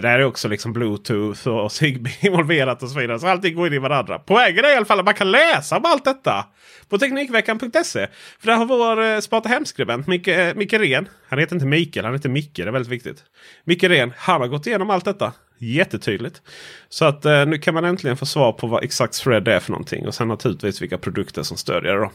där 0.00 0.18
är 0.18 0.24
också 0.24 0.48
liksom 0.48 0.72
Bluetooth 0.72 1.48
och 1.48 1.72
Zigbee 1.72 2.12
involverat 2.20 2.82
och 2.82 2.88
så 2.88 2.98
vidare. 2.98 3.18
Så 3.18 3.26
allting 3.26 3.54
går 3.54 3.66
in 3.66 3.72
i 3.72 3.78
varandra. 3.78 4.18
Poängen 4.18 4.64
är 4.64 4.72
i 4.72 4.76
alla 4.76 4.84
fall 4.84 4.98
att 4.98 5.04
man 5.04 5.14
kan 5.14 5.30
läsa 5.30 5.76
om 5.76 5.84
allt 5.84 6.04
detta 6.04 6.46
på 6.88 6.98
Teknikveckan.se. 6.98 8.06
För 8.38 8.46
där 8.46 8.56
har 8.56 8.66
vår 8.66 9.02
eh, 9.02 9.20
smarta 9.20 9.48
hemskribent 9.48 10.06
Micke, 10.06 10.28
eh, 10.28 10.54
Micke 10.54 10.72
Ren. 10.72 11.08
Han 11.28 11.38
heter 11.38 11.56
inte 11.56 11.66
Mikael, 11.66 12.04
han 12.04 12.14
heter 12.14 12.28
Micke. 12.28 12.56
Det 12.56 12.62
är 12.62 12.70
väldigt 12.70 12.92
viktigt. 12.92 13.24
Micke 13.64 13.84
Ren, 13.84 14.12
han 14.16 14.40
har 14.40 14.48
gått 14.48 14.66
igenom 14.66 14.90
allt 14.90 15.04
detta. 15.04 15.32
Jättetydligt. 15.58 16.42
Så 16.88 17.04
att 17.04 17.24
eh, 17.24 17.46
nu 17.46 17.58
kan 17.58 17.74
man 17.74 17.84
äntligen 17.84 18.16
få 18.16 18.26
svar 18.26 18.52
på 18.52 18.66
vad 18.66 18.84
exakt 18.84 19.14
Thread 19.14 19.48
är 19.48 19.60
för 19.60 19.70
någonting. 19.70 20.06
Och 20.06 20.14
sen 20.14 20.28
naturligtvis 20.28 20.82
vilka 20.82 20.98
produkter 20.98 21.42
som 21.42 21.56
stödjer 21.56 21.92
det. 21.92 22.00
Då. 22.00 22.10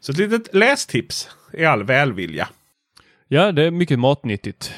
Så 0.00 0.12
ett 0.12 0.18
litet 0.18 0.54
lästips 0.54 1.28
i 1.52 1.64
all 1.64 1.84
välvilja. 1.84 2.48
Ja, 3.28 3.52
det 3.52 3.62
är 3.62 3.70
mycket 3.70 3.98
matnyttigt. 3.98 4.74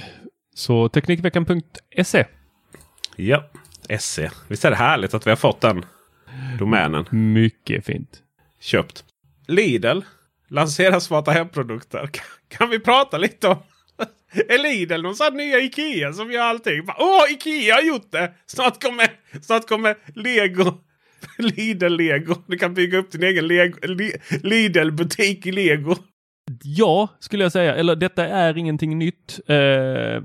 Så 0.59 0.89
Teknikveckan.se. 0.89 2.25
Ja, 3.17 3.45
SE. 3.99 4.31
Visst 4.49 4.65
är 4.65 4.71
det 4.71 4.77
härligt 4.77 5.15
att 5.15 5.27
vi 5.27 5.31
har 5.31 5.37
fått 5.37 5.61
den 5.61 5.85
domänen? 6.59 7.05
Mycket 7.11 7.87
fint. 7.87 8.23
Köpt. 8.61 9.05
Lidl 9.49 10.01
lanserar 10.49 11.01
smarta 11.01 11.31
hemprodukter. 11.31 12.11
Kan 12.49 12.71
vi 12.71 12.79
prata 12.79 13.19
lite 13.19 13.49
om 13.49 13.57
är 14.49 14.63
Lidl 14.63 15.03
någon 15.03 15.17
sån 15.17 15.37
nya 15.37 15.59
Ikea 15.59 16.13
som 16.13 16.33
gör 16.33 16.43
allting? 16.43 16.87
Åh, 16.99 17.33
Ikea 17.33 17.75
har 17.75 17.83
gjort 17.83 18.13
det! 18.13 18.33
Snart 18.47 18.83
kommer, 18.83 19.09
snart 19.43 19.69
kommer 19.69 19.97
Lego. 20.15 20.73
Lidl 21.39 21.97
Lego. 21.97 22.35
Du 22.47 22.59
kan 22.59 22.75
bygga 22.75 22.99
upp 22.99 23.11
din 23.11 23.23
egen 23.23 23.47
Lidl-butik 24.43 25.47
i 25.47 25.53
Lego. 25.53 25.97
Ja, 26.63 27.09
skulle 27.21 27.43
jag 27.43 27.53
säga. 27.53 27.75
Eller 27.75 27.97
detta 27.97 28.27
är 28.27 28.59
ingenting 28.59 28.99
nytt. 28.99 29.41
Eh, 29.47 30.23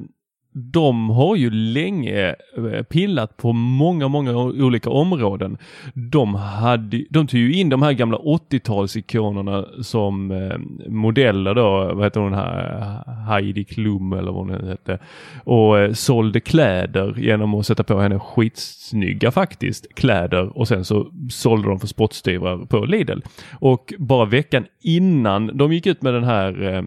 de 0.54 1.10
har 1.10 1.36
ju 1.36 1.50
länge 1.50 2.36
eh, 2.58 2.84
pillat 2.84 3.38
på 3.38 3.54
många, 3.54 4.08
många 4.08 4.38
olika 4.38 4.90
områden. 4.90 5.58
De, 5.94 6.36
hade, 6.36 7.06
de 7.10 7.28
tog 7.28 7.40
ju 7.40 7.54
in 7.54 7.70
de 7.70 7.82
här 7.82 7.94
gamla 7.94 8.18
80-talsikonerna 8.18 9.82
som 9.82 10.32
eh, 10.32 10.58
modeller 10.90 11.56
då, 11.56 11.94
vad 11.94 12.04
heter 12.04 12.20
hon 12.20 12.34
här, 12.34 13.04
Heidi 13.28 13.64
Klum 13.64 14.14
eller 14.14 14.32
vad 14.32 14.48
hon 14.48 14.68
hette, 14.68 15.00
och 15.44 15.80
eh, 15.80 15.92
sålde 15.92 16.40
kläder 16.40 17.16
genom 17.18 17.54
att 17.54 17.66
sätta 17.66 17.84
på 17.84 18.00
henne 18.00 18.20
skitsnygga 18.20 19.32
faktiskt 19.32 19.96
kläder 19.96 20.58
och 20.58 20.68
sen 20.68 20.86
så 20.86 21.12
sålde 21.30 21.70
de 21.70 21.80
för 21.80 21.88
spottstyvrar 21.88 22.66
på 22.66 22.86
Lidl. 22.86 23.20
Och 23.60 23.94
bara 23.98 24.26
veckan 24.26 24.66
innan 24.82 25.58
de 25.58 25.74
gick 25.74 25.86
ut 25.86 26.02
med 26.02 26.14
den 26.14 26.24
här 26.24 26.64
eh, 26.64 26.84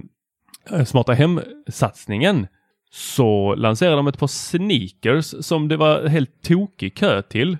eh 0.78 0.84
smarta 0.84 1.12
hem-satsningen 1.12 2.46
så 2.90 3.54
lanserade 3.54 3.96
de 3.96 4.06
ett 4.06 4.18
par 4.18 4.26
sneakers 4.26 5.34
som 5.40 5.68
det 5.68 5.76
var 5.76 6.06
helt 6.06 6.42
tokig 6.42 6.94
kö 6.94 7.22
till. 7.22 7.56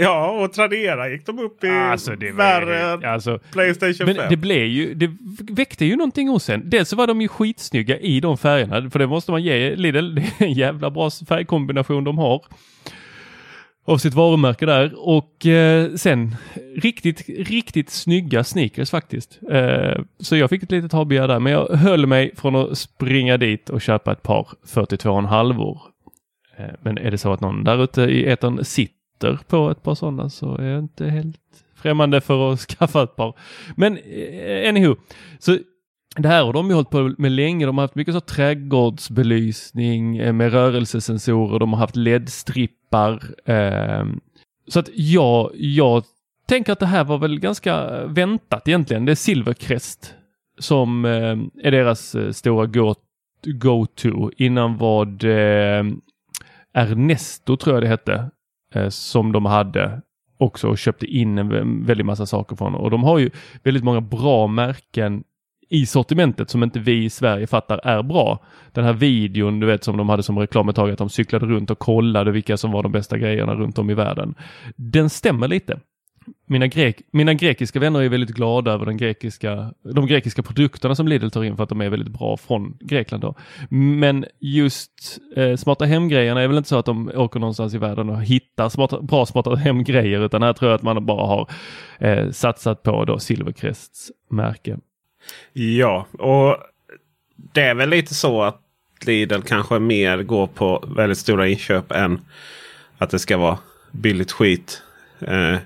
Ja, 0.00 0.30
och 0.30 0.52
Tradera 0.52 1.08
gick 1.08 1.26
de 1.26 1.38
upp 1.38 1.64
i 1.64 1.68
alltså, 1.68 2.16
det 2.16 2.28
än 2.28 3.04
alltså, 3.04 3.38
Playstation 3.52 4.06
5. 4.06 4.16
Men 4.16 4.30
det 4.30 4.36
blev 4.36 4.64
ju, 4.64 4.94
det 4.94 5.10
väckte 5.52 5.84
ju 5.84 5.96
någonting 5.96 6.28
hos 6.28 6.50
en. 6.50 6.70
Dels 6.70 6.88
så 6.88 6.96
var 6.96 7.06
de 7.06 7.20
ju 7.20 7.28
skitsnygga 7.28 7.98
i 7.98 8.20
de 8.20 8.38
färgerna, 8.38 8.90
för 8.90 8.98
det 8.98 9.06
måste 9.06 9.30
man 9.30 9.42
ge 9.42 9.76
Lidl. 9.76 10.14
Det 10.14 10.20
är 10.20 10.44
en 10.44 10.52
jävla 10.52 10.90
bra 10.90 11.10
färgkombination 11.28 12.04
de 12.04 12.18
har 12.18 12.44
av 13.88 13.98
sitt 13.98 14.14
varumärke 14.14 14.66
där 14.66 15.08
och 15.08 15.46
eh, 15.46 15.94
sen 15.94 16.36
riktigt, 16.76 17.28
riktigt 17.28 17.90
snygga 17.90 18.44
sneakers 18.44 18.90
faktiskt. 18.90 19.38
Eh, 19.50 20.02
så 20.20 20.36
jag 20.36 20.50
fick 20.50 20.62
ett 20.62 20.70
litet 20.70 20.92
hobbygär 20.92 21.28
där 21.28 21.40
men 21.40 21.52
jag 21.52 21.68
höll 21.68 22.06
mig 22.06 22.36
från 22.36 22.56
att 22.56 22.78
springa 22.78 23.36
dit 23.36 23.70
och 23.70 23.80
köpa 23.80 24.12
ett 24.12 24.22
par 24.22 24.48
42,5 24.66 25.62
år. 25.62 25.82
Eh, 26.56 26.74
men 26.82 26.98
är 26.98 27.10
det 27.10 27.18
så 27.18 27.32
att 27.32 27.40
någon 27.40 27.64
där 27.64 27.84
ute 27.84 28.02
i 28.02 28.26
etern 28.26 28.64
sitter 28.64 29.38
på 29.48 29.70
ett 29.70 29.82
par 29.82 29.94
sådana 29.94 30.30
så 30.30 30.56
är 30.56 30.64
jag 30.64 30.78
inte 30.78 31.06
helt 31.06 31.40
främmande 31.74 32.20
för 32.20 32.52
att 32.52 32.60
skaffa 32.68 33.02
ett 33.02 33.16
par. 33.16 33.34
Men 33.76 33.96
eh, 33.96 34.68
anywho, 34.68 34.96
så 35.38 35.58
det 36.18 36.28
här 36.28 36.44
har 36.44 36.52
de 36.52 36.68
ju 36.68 36.74
hållit 36.74 36.90
på 36.90 37.14
med 37.18 37.32
länge. 37.32 37.66
De 37.66 37.78
har 37.78 37.84
haft 37.84 37.94
mycket 37.94 38.14
så 38.14 38.20
trädgårdsbelysning 38.20 40.16
eh, 40.16 40.32
med 40.32 40.52
rörelsesensorer. 40.52 41.58
De 41.58 41.72
har 41.72 41.80
haft 41.80 41.96
LED-strippar. 41.96 43.22
Ehm. 43.44 44.20
Så 44.68 44.78
att 44.78 44.88
ja, 44.94 45.50
jag 45.54 46.04
tänker 46.48 46.72
att 46.72 46.80
det 46.80 46.86
här 46.86 47.04
var 47.04 47.18
väl 47.18 47.40
ganska 47.40 48.00
eh, 48.00 48.08
väntat 48.08 48.68
egentligen. 48.68 49.04
Det 49.04 49.12
är 49.12 49.16
Silvercrest 49.16 50.14
som 50.58 51.04
eh, 51.04 51.36
är 51.62 51.70
deras 51.70 52.16
stora 52.32 52.66
go-to. 53.46 54.30
Innan 54.36 54.76
vad 54.76 55.08
det 55.08 55.86
Ernesto 56.74 57.56
tror 57.56 57.76
jag 57.76 57.82
det 57.82 57.88
hette 57.88 58.30
som 58.90 59.32
de 59.32 59.44
hade 59.44 60.02
också 60.38 60.68
och 60.68 60.78
köpte 60.78 61.06
in 61.06 61.38
en 61.38 61.84
väldig 61.86 62.04
massa 62.04 62.26
saker 62.26 62.56
från. 62.56 62.74
Och 62.74 62.90
de 62.90 63.04
har 63.04 63.18
ju 63.18 63.30
väldigt 63.62 63.84
många 63.84 64.00
bra 64.00 64.46
märken 64.46 65.24
i 65.68 65.86
sortimentet 65.86 66.50
som 66.50 66.62
inte 66.62 66.78
vi 66.78 67.04
i 67.04 67.10
Sverige 67.10 67.46
fattar 67.46 67.80
är 67.84 68.02
bra. 68.02 68.44
Den 68.72 68.84
här 68.84 68.92
videon 68.92 69.60
du 69.60 69.66
vet 69.66 69.84
som 69.84 69.96
de 69.96 70.08
hade 70.08 70.22
som 70.22 70.38
reklam 70.38 70.68
ett 70.68 70.76
tag 70.76 70.90
att 70.90 70.98
de 70.98 71.08
cyklade 71.08 71.46
runt 71.46 71.70
och 71.70 71.78
kollade 71.78 72.30
vilka 72.30 72.56
som 72.56 72.72
var 72.72 72.82
de 72.82 72.92
bästa 72.92 73.18
grejerna 73.18 73.54
runt 73.54 73.78
om 73.78 73.90
i 73.90 73.94
världen. 73.94 74.34
Den 74.76 75.10
stämmer 75.10 75.48
lite. 75.48 75.80
Mina, 76.46 76.66
grek 76.66 77.02
mina 77.10 77.34
grekiska 77.34 77.80
vänner 77.80 78.02
är 78.02 78.08
väldigt 78.08 78.36
glada 78.36 78.72
över 78.72 78.86
den 78.86 78.96
grekiska, 78.96 79.72
de 79.94 80.06
grekiska 80.06 80.42
produkterna 80.42 80.94
som 80.94 81.08
Lidl 81.08 81.28
tar 81.28 81.44
in 81.44 81.56
för 81.56 81.62
att 81.62 81.68
de 81.68 81.80
är 81.80 81.88
väldigt 81.88 82.12
bra 82.12 82.36
från 82.36 82.76
Grekland. 82.80 83.22
Då. 83.22 83.34
Men 83.70 84.24
just 84.40 85.18
eh, 85.36 85.56
smarta 85.56 85.84
hemgrejerna 85.84 86.42
är 86.42 86.48
väl 86.48 86.56
inte 86.56 86.68
så 86.68 86.78
att 86.78 86.86
de 86.86 87.10
åker 87.14 87.40
någonstans 87.40 87.74
i 87.74 87.78
världen 87.78 88.08
och 88.08 88.22
hittar 88.22 88.68
smarta, 88.68 89.00
bra 89.02 89.26
smarta 89.26 89.54
hemgrejer 89.54 90.24
utan 90.24 90.42
här 90.42 90.52
tror 90.52 90.70
jag 90.70 90.76
att 90.76 90.82
man 90.82 91.06
bara 91.06 91.26
har 91.26 91.50
eh, 91.98 92.30
satsat 92.30 92.82
på 92.82 93.04
då 93.04 93.18
Silvercrests 93.18 94.10
märke. 94.30 94.78
Ja, 95.52 96.06
och 96.12 96.56
det 97.52 97.62
är 97.62 97.74
väl 97.74 97.88
lite 97.88 98.14
så 98.14 98.42
att 98.42 98.62
Lidl 99.06 99.40
kanske 99.40 99.78
mer 99.78 100.22
går 100.22 100.46
på 100.46 100.84
väldigt 100.96 101.18
stora 101.18 101.48
inköp 101.48 101.92
än 101.92 102.20
att 102.98 103.10
det 103.10 103.18
ska 103.18 103.36
vara 103.36 103.58
billigt 103.90 104.32
skit. 104.32 104.82
Eh, 105.20 105.56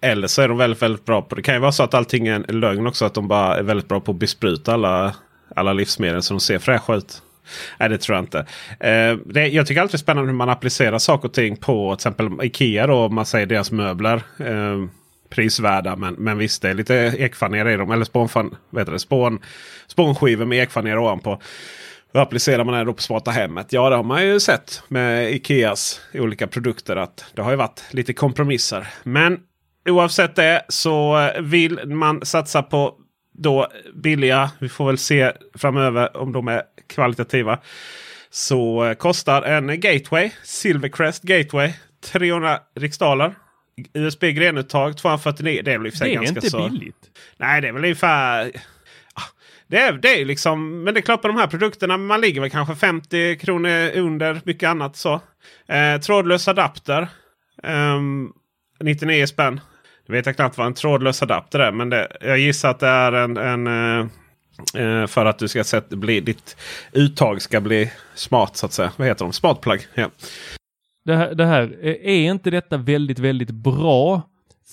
eller 0.00 0.26
så 0.26 0.42
är 0.42 0.48
de 0.48 0.56
väldigt, 0.58 0.82
väldigt 0.82 1.04
bra 1.04 1.22
på 1.22 1.34
det. 1.34 1.42
kan 1.42 1.54
ju 1.54 1.60
vara 1.60 1.72
så 1.72 1.82
att 1.82 1.94
allting 1.94 2.26
är 2.28 2.44
en 2.48 2.60
lögn 2.60 2.86
också. 2.86 3.04
Att 3.04 3.14
de 3.14 3.28
bara 3.28 3.56
är 3.56 3.62
väldigt 3.62 3.88
bra 3.88 4.00
på 4.00 4.12
att 4.12 4.18
bespruta 4.18 4.74
alla, 4.74 5.14
alla 5.56 5.72
livsmedel 5.72 6.22
så 6.22 6.34
de 6.34 6.40
ser 6.40 6.58
fräscha 6.58 6.94
ut. 6.94 7.22
Nej, 7.78 7.88
det 7.88 7.98
tror 7.98 8.16
jag 8.16 8.22
inte. 8.22 8.38
Eh, 8.80 9.16
det, 9.26 9.48
jag 9.48 9.66
tycker 9.66 9.80
alltid 9.80 9.92
det 9.92 9.96
är 9.96 9.98
spännande 9.98 10.30
hur 10.30 10.36
man 10.36 10.48
applicerar 10.48 10.98
saker 10.98 11.28
och 11.28 11.34
ting 11.34 11.56
på 11.56 11.96
till 11.96 11.98
exempel 11.98 12.30
Ikea. 12.42 12.86
Då, 12.86 12.94
om 12.94 13.14
man 13.14 13.26
säger 13.26 13.46
deras 13.46 13.70
möbler. 13.70 14.22
Eh, 14.38 14.84
prisvärda. 15.34 15.96
Men, 15.96 16.14
men 16.14 16.38
visst, 16.38 16.62
det 16.62 16.70
är 16.70 16.74
lite 16.74 16.94
ekfaner 17.18 17.68
i 17.68 17.76
dem. 17.76 17.90
Eller 17.90 18.04
spånfan, 18.04 18.56
vet 18.70 18.86
det, 18.86 18.98
spån, 18.98 19.38
spånskivor 19.86 20.44
med 20.44 20.62
ekfaner 20.62 20.98
ovanpå. 20.98 21.40
Hur 22.12 22.20
applicerar 22.20 22.64
man 22.64 22.74
det 22.74 22.84
då 22.84 22.92
på 22.92 23.02
smarta 23.02 23.30
hemmet? 23.30 23.72
Ja, 23.72 23.90
det 23.90 23.96
har 23.96 24.02
man 24.02 24.26
ju 24.26 24.40
sett 24.40 24.82
med 24.88 25.32
Ikeas 25.32 26.00
olika 26.14 26.46
produkter. 26.46 26.96
att 26.96 27.24
Det 27.34 27.42
har 27.42 27.50
ju 27.50 27.56
varit 27.56 27.82
lite 27.90 28.12
kompromisser. 28.12 28.86
Men 29.02 29.40
oavsett 29.88 30.36
det 30.36 30.64
så 30.68 31.30
vill 31.40 31.86
man 31.86 32.24
satsa 32.24 32.62
på 32.62 32.94
då 33.38 33.68
billiga. 33.94 34.50
Vi 34.58 34.68
får 34.68 34.86
väl 34.86 34.98
se 34.98 35.32
framöver 35.54 36.16
om 36.16 36.32
de 36.32 36.48
är 36.48 36.62
kvalitativa. 36.88 37.58
Så 38.30 38.94
kostar 38.98 39.42
en 39.42 39.80
Gateway, 39.80 40.30
Silvercrest 40.42 41.22
Gateway, 41.22 41.72
300 42.12 42.58
riksdaler. 42.74 43.34
USB-grenuttag 43.92 44.96
249. 44.96 45.62
Det 45.64 45.72
är 45.72 45.78
väl 45.78 45.86
i 45.86 45.90
och 45.90 45.92
för 45.92 45.98
sig 45.98 46.08
det 46.08 46.14
är 46.14 46.16
ganska 46.16 46.34
inte 46.34 46.50
så. 46.50 46.68
billigt. 46.68 47.10
Nej, 47.36 47.60
det 47.60 47.68
är 47.68 47.72
väl 47.72 47.84
ungefär... 47.84 48.52
Det 49.66 49.78
är, 49.78 49.92
det 49.92 50.20
är 50.20 50.24
liksom, 50.24 50.82
men 50.82 50.94
det 50.94 51.00
är 51.00 51.02
klart 51.02 51.22
på 51.22 51.28
de 51.28 51.36
här 51.36 51.46
produkterna 51.46 51.96
man 51.96 52.20
ligger 52.20 52.40
väl 52.40 52.50
kanske 52.50 52.74
50 52.74 53.36
kronor 53.36 53.90
under 53.94 54.40
mycket 54.44 54.68
annat 54.68 54.96
så. 54.96 55.20
Eh, 55.68 56.00
trådlös 56.00 56.48
adapter. 56.48 57.08
Um, 57.62 58.32
99 58.80 59.26
spänn. 59.26 59.60
Det 60.06 60.12
vet 60.12 60.26
jag 60.26 60.36
knappt 60.36 60.58
vad 60.58 60.66
en 60.66 60.74
trådlös 60.74 61.22
adapter 61.22 61.58
är. 61.58 61.72
Men 61.72 61.90
det, 61.90 62.16
jag 62.20 62.38
gissar 62.38 62.70
att 62.70 62.80
det 62.80 62.86
är 62.86 63.12
en, 63.12 63.36
en 63.36 63.66
eh, 63.66 64.06
eh 64.82 65.06
för 65.06 65.26
att 65.26 65.38
du 65.38 65.48
ska 65.48 65.64
sätta, 65.64 65.96
bli, 65.96 66.20
ditt 66.20 66.56
uttag 66.92 67.42
ska 67.42 67.60
bli 67.60 67.90
smart 68.14 68.56
så 68.56 68.66
att 68.66 68.72
säga. 68.72 68.92
Vad 68.96 69.08
heter 69.08 69.24
de? 69.24 69.32
Smart 69.32 69.60
plug. 69.60 69.86
Ja. 69.94 70.10
Det 71.04 71.16
här, 71.16 71.34
det 71.34 71.44
här, 71.44 71.78
eh, 71.82 71.96
är 72.02 72.30
inte 72.30 72.50
detta 72.50 72.76
väldigt, 72.76 73.18
väldigt 73.18 73.50
bra 73.50 74.22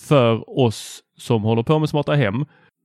för 0.08 0.58
oss 0.60 1.00
som 1.16 1.42
håller 1.42 1.62
på 1.62 1.78
med 1.78 1.88
smarta 1.88 2.14
hem? 2.14 2.44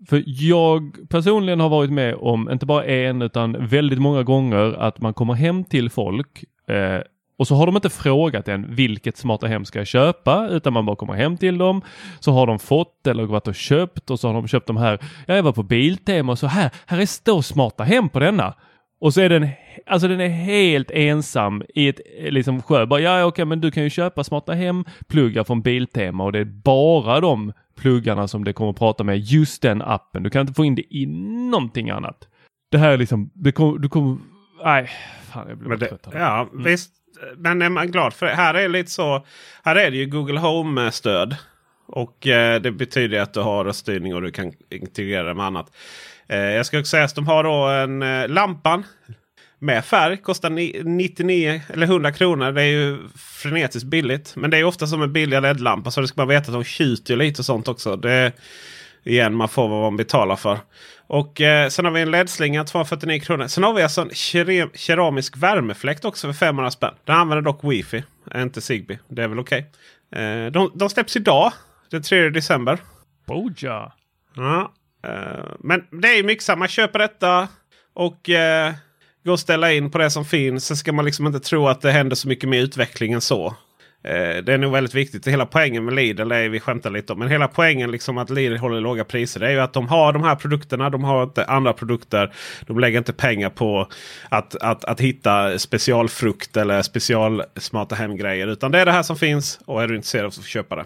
För 0.10 0.24
jag 0.26 0.96
personligen 1.10 1.60
har 1.60 1.70
varit 1.70 1.92
med 1.92 2.16
om, 2.16 2.50
inte 2.52 2.66
bara 2.66 2.86
en 2.86 3.22
utan 3.22 3.68
väldigt 3.68 4.00
många 4.00 4.24
gånger 4.24 4.74
att 4.80 5.02
man 5.02 5.14
kommer 5.14 5.34
hem 5.34 5.64
till 5.64 5.90
folk 5.90 6.44
eh, 6.68 7.02
och 7.38 7.48
så 7.48 7.56
har 7.56 7.66
de 7.66 7.76
inte 7.76 7.90
frågat 7.90 8.48
än 8.48 8.76
vilket 8.76 9.18
smarta 9.18 9.48
hem 9.48 9.66
ska 9.66 9.80
jag 9.80 9.88
köpa 9.88 10.48
utan 10.48 10.74
man 10.74 10.86
bara 10.86 10.96
kommer 10.96 11.14
hem 11.14 11.38
till 11.38 11.58
dem. 11.58 11.82
Så 12.20 12.32
har 12.32 12.48
de 12.48 12.60
fått 12.60 13.08
eller 13.08 13.24
varit 13.24 13.48
och 13.48 13.56
köpt 13.56 14.10
och 14.10 14.20
så 14.20 14.28
har 14.28 14.34
de 14.34 14.48
köpt 14.48 14.68
de 14.68 14.78
här. 14.78 15.00
Jag 15.28 15.44
var 15.44 15.52
på 15.52 15.64
Biltema 15.64 16.32
och 16.32 16.40
så 16.40 16.48
här, 16.48 16.72
här 16.86 17.00
är 17.00 17.06
står 17.06 17.42
smarta 17.42 17.84
hem 17.84 18.10
på 18.10 18.20
denna. 18.20 18.54
Och 19.00 19.14
så 19.14 19.22
är 19.22 19.30
den, 19.30 19.48
alltså 19.86 20.08
den 20.08 20.22
är 20.22 20.28
helt 20.28 20.92
ensam 20.92 21.64
i 21.76 21.88
ett 21.88 22.00
liksom 22.20 22.62
sjö. 22.62 22.86
Bara, 22.86 23.00
ja, 23.00 23.26
okej, 23.26 23.46
men 23.46 23.62
du 23.62 23.72
kan 23.72 23.84
ju 23.84 23.90
köpa 23.90 24.24
smarta 24.24 24.54
hem 24.54 24.86
pluggar 25.08 25.44
från 25.44 25.62
Biltema 25.62 26.24
och 26.24 26.32
det 26.32 26.40
är 26.40 26.46
bara 26.46 27.20
de 27.20 27.54
pluggarna 27.76 28.28
som 28.28 28.44
det 28.44 28.54
kommer 28.54 28.72
att 28.72 28.78
prata 28.78 29.04
med 29.04 29.20
just 29.20 29.62
den 29.62 29.82
appen. 29.82 30.24
Du 30.24 30.30
kan 30.30 30.42
inte 30.42 30.54
få 30.54 30.66
in 30.66 30.76
det 30.76 30.96
i 30.96 31.06
någonting 31.52 31.90
annat. 31.90 32.28
Det 32.72 32.78
här 32.78 32.92
är 32.92 32.98
liksom, 32.98 33.32
det 33.34 33.52
kommer, 33.52 33.80
du 33.80 33.90
kommer, 33.90 34.18
nej, 34.64 34.90
fan 35.32 35.46
jag 35.50 35.58
blir 35.58 35.70
men 35.70 35.80
det, 35.80 35.88
trött. 35.88 36.08
Ja, 36.14 36.50
mm. 36.52 36.64
visst. 36.64 36.92
Men 37.38 37.62
är 37.62 37.70
man 37.70 37.92
glad 37.92 38.14
för 38.14 38.26
det? 38.26 38.36
Här 38.36 38.54
är 38.54 38.70
lite 38.70 38.92
så. 38.92 39.26
Här 39.64 39.76
är 39.76 39.92
det 39.92 39.98
ju 39.98 40.06
Google 40.06 40.40
Home-stöd. 40.40 41.36
Och 41.88 42.28
eh, 42.28 42.62
det 42.62 42.72
betyder 42.72 43.20
att 43.20 43.34
du 43.34 43.40
har 43.40 43.66
röststyrning 43.66 44.16
och 44.16 44.22
du 44.22 44.32
kan 44.32 44.54
integrera 44.70 45.24
det 45.24 45.34
med 45.34 45.46
annat. 45.46 45.72
Eh, 46.28 46.38
jag 46.38 46.66
ska 46.66 46.80
också 46.80 46.90
säga 46.90 47.04
att 47.04 47.16
de 47.16 47.28
har 47.28 47.44
då 47.44 47.68
en 47.68 48.02
eh, 48.02 48.28
lampan 48.28 48.84
med 49.60 49.86
färg. 49.86 50.18
Kostar 50.18 50.50
99 50.84 51.62
eller 51.74 51.86
100 51.88 52.12
kronor. 52.12 52.52
Det 52.52 52.62
är 52.62 52.66
ju 52.66 52.98
frenetiskt 53.16 53.88
billigt. 53.88 54.34
Men 54.36 54.50
det 54.50 54.58
är 54.58 54.64
ofta 54.64 54.88
som 54.88 55.02
en 55.02 55.14
billig 55.14 55.42
LED-lampa. 55.42 55.92
Så 55.92 56.02
det 56.02 56.08
ska 56.08 56.22
man 56.22 56.28
veta 56.28 56.52
att 56.52 56.54
de 56.54 56.64
tjuter 56.64 57.16
lite 57.16 57.42
och 57.42 57.46
sånt 57.46 57.68
också. 57.68 57.96
Det 57.96 58.32
igen, 59.04 59.36
man 59.36 59.50
får 59.50 59.68
vad 59.68 59.82
man 59.82 59.98
betalar 59.98 60.36
för. 60.36 60.60
Och 61.08 61.42
eh, 61.42 61.70
sen 61.70 61.86
har 61.86 61.92
vi 61.92 62.02
en 62.02 62.12
LED-slinga 62.12 62.64
249 62.64 63.20
kronor. 63.20 63.48
Sen 63.48 63.64
har 63.64 63.74
vi 63.74 63.84
alltså 63.84 64.02
en 64.02 64.10
keramisk 64.74 65.38
värmefläkt 65.38 66.06
också 66.06 66.28
för 66.28 66.34
500 66.34 66.72
spänn. 66.72 66.94
Den 67.04 67.16
använder 67.16 67.42
dock 67.42 67.64
wifi, 67.64 68.04
inte 68.36 68.62
Zigbee. 68.62 69.00
Det 69.08 69.24
är 69.24 69.28
väl 69.28 69.40
okej. 69.40 69.66
Okay. 70.12 70.24
Eh, 70.24 70.52
de, 70.52 70.72
de 70.76 70.90
släpps 70.90 71.16
idag, 71.16 71.54
den 71.92 72.04
3 72.04 72.30
december. 72.30 72.80
Boja! 73.26 73.92
Ja, 74.36 74.74
Eh, 75.06 75.46
men 75.60 75.84
det 76.02 76.20
är 76.20 76.24
mycket 76.24 76.44
samma. 76.44 76.60
Man 76.60 76.68
köper 76.68 77.00
detta 77.00 77.48
och 77.94 78.30
eh, 78.30 78.74
går 79.26 79.32
och 79.32 79.40
ställa 79.40 79.74
in 79.74 79.92
på 79.92 79.98
det 79.98 80.10
som 80.10 80.26
finns. 80.26 80.66
Sen 80.66 80.78
ska 80.78 80.94
man 80.94 81.06
liksom 81.06 81.28
inte 81.28 81.40
tro 81.40 81.68
att 81.68 81.82
det 81.82 81.92
händer 81.92 82.16
så 82.16 82.28
mycket 82.28 82.50
med 82.50 82.60
utveckling 82.60 83.14
än 83.14 83.22
så. 83.22 83.56
Eh, 84.04 84.44
det 84.44 84.54
är 84.54 84.58
nog 84.58 84.72
väldigt 84.72 84.94
viktigt. 84.94 85.28
Hela 85.28 85.46
poängen 85.46 85.86
med 85.86 85.94
Lidl 85.94 86.32
är 86.32 86.50
vi 86.50 86.60
skämtar 86.60 86.90
lite 86.90 87.14
om. 87.14 87.20
Men 87.20 87.28
hela 87.28 87.48
poängen 87.48 87.92
liksom 87.92 88.18
att 88.18 88.30
Lidl 88.30 88.58
håller 88.58 88.82
låga 88.82 89.06
priser. 89.06 89.40
Det 89.40 89.48
är 89.48 89.52
ju 89.52 89.60
att 89.60 89.74
de 89.74 89.88
har 89.88 90.14
de 90.14 90.24
här 90.24 90.36
produkterna. 90.36 90.90
De 90.90 91.04
har 91.04 91.24
inte 91.24 91.46
andra 91.46 91.74
produkter. 91.74 92.34
De 92.68 92.80
lägger 92.80 92.98
inte 92.98 93.14
pengar 93.14 93.50
på 93.50 93.88
att, 94.30 94.56
att, 94.56 94.86
att 94.86 95.00
hitta 95.00 95.60
specialfrukt 95.60 96.58
eller 96.58 96.82
specialsmarta 96.82 97.96
hemgrejer. 97.96 98.48
Utan 98.48 98.72
det 98.72 98.80
är 98.80 98.86
det 98.86 98.92
här 98.92 99.04
som 99.04 99.18
finns. 99.18 99.60
Och 99.66 99.84
är 99.84 99.88
du 99.88 99.96
intresserad 99.96 100.34
så 100.34 100.42
får 100.42 100.48
köpa 100.48 100.76
det. 100.76 100.86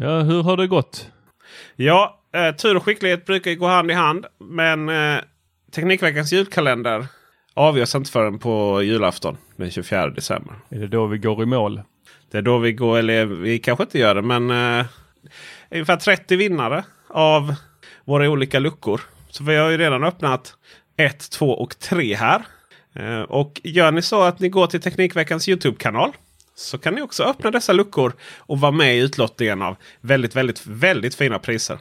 Ja, 0.00 0.20
hur 0.20 0.42
har 0.42 0.56
det 0.56 0.66
gått? 0.66 1.10
Ja, 1.76 2.20
eh, 2.34 2.54
tur 2.54 2.76
och 2.76 2.84
skicklighet 2.84 3.26
brukar 3.26 3.54
gå 3.54 3.66
hand 3.66 3.90
i 3.90 3.94
hand. 3.94 4.26
Men 4.38 4.88
eh, 4.88 5.20
Teknikveckans 5.72 6.32
julkalender 6.32 7.06
avgörs 7.54 7.94
inte 7.94 8.10
förrän 8.10 8.38
på 8.38 8.82
julafton 8.82 9.36
den 9.56 9.70
24 9.70 10.10
december. 10.10 10.54
Är 10.68 10.78
det 10.78 10.88
då 10.88 11.06
vi 11.06 11.18
går 11.18 11.42
i 11.42 11.46
mål? 11.46 11.82
Det 12.30 12.38
är 12.38 12.42
då 12.42 12.58
vi 12.58 12.72
går, 12.72 12.98
eller 12.98 13.26
vi 13.26 13.58
kanske 13.58 13.84
inte 13.84 13.98
gör 13.98 14.14
det, 14.14 14.22
men 14.22 14.50
eh, 14.50 14.86
ungefär 15.70 15.96
30 15.96 16.36
vinnare 16.36 16.84
av 17.08 17.54
våra 18.04 18.30
olika 18.30 18.58
luckor. 18.58 19.00
Så 19.30 19.44
vi 19.44 19.56
har 19.56 19.70
ju 19.70 19.78
redan 19.78 20.04
öppnat 20.04 20.54
1, 20.96 21.30
2 21.30 21.50
och 21.50 21.78
3 21.78 22.14
här. 22.14 22.42
Eh, 22.94 23.20
och 23.20 23.60
gör 23.64 23.92
ni 23.92 24.02
så 24.02 24.22
att 24.22 24.40
ni 24.40 24.48
går 24.48 24.66
till 24.66 24.80
Teknikveckans 24.80 25.48
Youtube-kanal 25.48 26.12
så 26.58 26.78
kan 26.78 26.94
ni 26.94 27.02
också 27.02 27.22
öppna 27.22 27.50
dessa 27.50 27.72
luckor 27.72 28.12
och 28.38 28.60
vara 28.60 28.72
med 28.72 28.96
i 28.96 29.00
utlottningen 29.00 29.62
av 29.62 29.76
väldigt, 30.00 30.36
väldigt, 30.36 30.66
väldigt 30.66 31.14
fina 31.14 31.38
priser. 31.38 31.78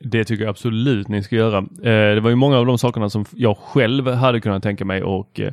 Det 0.00 0.24
tycker 0.24 0.44
jag 0.44 0.50
absolut 0.50 1.08
ni 1.08 1.22
ska 1.22 1.36
göra. 1.36 1.58
Eh, 1.58 2.14
det 2.14 2.20
var 2.20 2.30
ju 2.30 2.36
många 2.36 2.58
av 2.58 2.66
de 2.66 2.78
sakerna 2.78 3.10
som 3.10 3.24
jag 3.32 3.58
själv 3.58 4.08
hade 4.08 4.40
kunnat 4.40 4.62
tänka 4.62 4.84
mig 4.84 5.02
och 5.02 5.40
eh, 5.40 5.52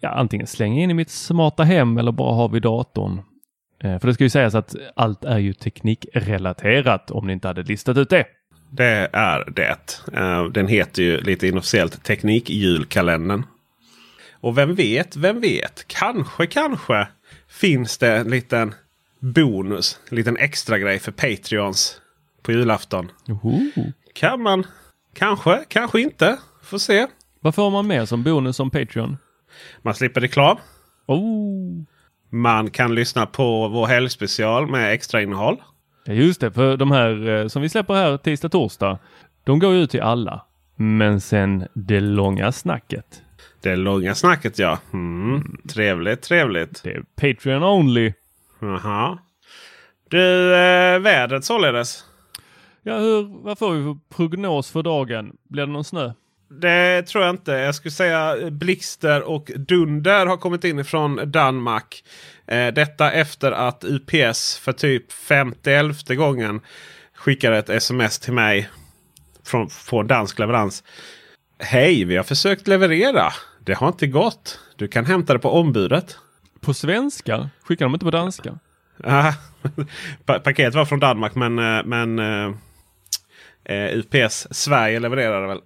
ja, 0.00 0.08
antingen 0.08 0.46
slänga 0.46 0.82
in 0.82 0.90
i 0.90 0.94
mitt 0.94 1.10
smarta 1.10 1.62
hem 1.62 1.98
eller 1.98 2.12
bara 2.12 2.34
ha 2.34 2.48
vid 2.48 2.62
datorn. 2.62 3.20
Eh, 3.82 3.98
för 3.98 4.08
det 4.08 4.14
ska 4.14 4.24
ju 4.24 4.30
sägas 4.30 4.54
att 4.54 4.74
allt 4.96 5.24
är 5.24 5.38
ju 5.38 5.52
teknikrelaterat 5.52 7.10
om 7.10 7.26
ni 7.26 7.32
inte 7.32 7.48
hade 7.48 7.62
listat 7.62 7.96
ut 7.96 8.10
det. 8.10 8.24
Det 8.70 9.08
är 9.12 9.52
det. 9.56 10.00
Den 10.54 10.66
heter 10.66 11.02
ju 11.02 11.20
lite 11.20 11.48
inofficiellt 11.48 12.04
Teknikjulkalendern. 12.04 13.42
Och 14.40 14.58
vem 14.58 14.74
vet, 14.74 15.16
vem 15.16 15.40
vet. 15.40 15.84
Kanske, 15.86 16.46
kanske 16.46 17.06
finns 17.52 17.98
det 17.98 18.16
en 18.16 18.30
liten 18.30 18.74
bonus. 19.18 20.00
En 20.10 20.16
liten 20.16 20.36
extra 20.36 20.78
grej 20.78 20.98
för 20.98 21.12
Patreons 21.12 22.00
på 22.42 22.52
julafton. 22.52 23.10
Oho. 23.28 23.60
Kan 24.14 24.42
man? 24.42 24.66
Kanske, 25.14 25.64
kanske 25.68 26.00
inte. 26.00 26.38
Får 26.62 26.78
se. 26.78 27.06
Vad 27.40 27.54
får 27.54 27.70
man 27.70 27.86
mer 27.86 28.04
som 28.04 28.22
bonus 28.22 28.56
som 28.56 28.70
Patreon? 28.70 29.16
Man 29.82 29.94
slipper 29.94 30.20
reklam. 30.20 30.56
Oh. 31.06 31.82
Man 32.30 32.70
kan 32.70 32.94
lyssna 32.94 33.26
på 33.26 33.68
vår 33.68 33.86
helgspecial 33.86 34.70
med 34.70 34.92
extra 34.92 35.22
innehåll. 35.22 35.62
Ja, 36.04 36.12
just 36.12 36.40
det, 36.40 36.52
för 36.52 36.76
de 36.76 36.90
här 36.90 37.28
eh, 37.28 37.48
som 37.48 37.62
vi 37.62 37.68
släpper 37.68 37.94
här 37.94 38.16
tisdag, 38.16 38.48
torsdag, 38.48 38.98
de 39.44 39.58
går 39.58 39.72
ju 39.72 39.82
ut 39.82 39.90
till 39.90 40.00
alla. 40.00 40.46
Men 40.76 41.20
sen 41.20 41.66
det 41.74 42.00
långa 42.00 42.52
snacket. 42.52 43.22
Det 43.62 43.76
långa 43.76 44.14
snacket 44.14 44.58
ja. 44.58 44.78
Mm. 44.92 45.56
Trevligt, 45.68 46.22
trevligt. 46.22 46.82
Det 46.82 46.90
är 46.90 47.02
Patreon 47.16 47.62
only. 47.62 48.12
Jaha. 48.60 49.18
Du, 50.10 50.54
eh, 50.54 50.98
vädret 50.98 51.44
således. 51.44 52.04
Ja, 52.82 52.98
hur, 52.98 53.44
vad 53.44 53.58
får 53.58 53.72
vi 53.72 53.82
för 53.82 54.16
prognos 54.16 54.70
för 54.70 54.82
dagen? 54.82 55.36
Blir 55.48 55.66
det 55.66 55.72
någon 55.72 55.84
snö? 55.84 56.12
Det 56.60 57.02
tror 57.02 57.24
jag 57.24 57.30
inte. 57.30 57.52
Jag 57.52 57.74
skulle 57.74 57.92
säga 57.92 58.50
blixter 58.50 59.22
och 59.22 59.50
dunder 59.56 60.26
har 60.26 60.36
kommit 60.36 60.64
in 60.64 60.84
från 60.84 61.30
Danmark. 61.30 62.04
Eh, 62.46 62.74
detta 62.74 63.12
efter 63.12 63.52
att 63.52 63.84
UPS 63.84 64.58
för 64.58 64.72
typ 64.72 65.12
50 65.12 66.14
gången 66.14 66.60
skickade 67.14 67.58
ett 67.58 67.70
sms 67.70 68.18
till 68.18 68.32
mig 68.32 68.70
från, 69.44 69.70
från 69.70 70.06
dansk 70.06 70.38
leverans. 70.38 70.84
Hej, 71.58 72.04
vi 72.04 72.16
har 72.16 72.24
försökt 72.24 72.68
leverera. 72.68 73.32
Det 73.64 73.74
har 73.74 73.88
inte 73.88 74.06
gått. 74.06 74.60
Du 74.76 74.88
kan 74.88 75.06
hämta 75.06 75.32
det 75.32 75.38
på 75.38 75.50
ombudet. 75.50 76.18
På 76.60 76.74
svenska? 76.74 77.48
Skickar 77.62 77.84
de 77.84 77.94
inte 77.94 78.04
på 78.04 78.10
danska? 78.10 78.58
Ah, 79.04 79.32
pa- 80.24 80.38
paket 80.38 80.74
var 80.74 80.84
från 80.84 81.00
Danmark 81.00 81.34
men, 81.34 81.58
eh, 81.58 81.84
men 81.84 82.18
eh, 82.18 82.54
eh, 83.64 83.98
UPS 83.98 84.46
Sverige 84.50 85.00
levererade 85.00 85.46
väl. 85.46 85.60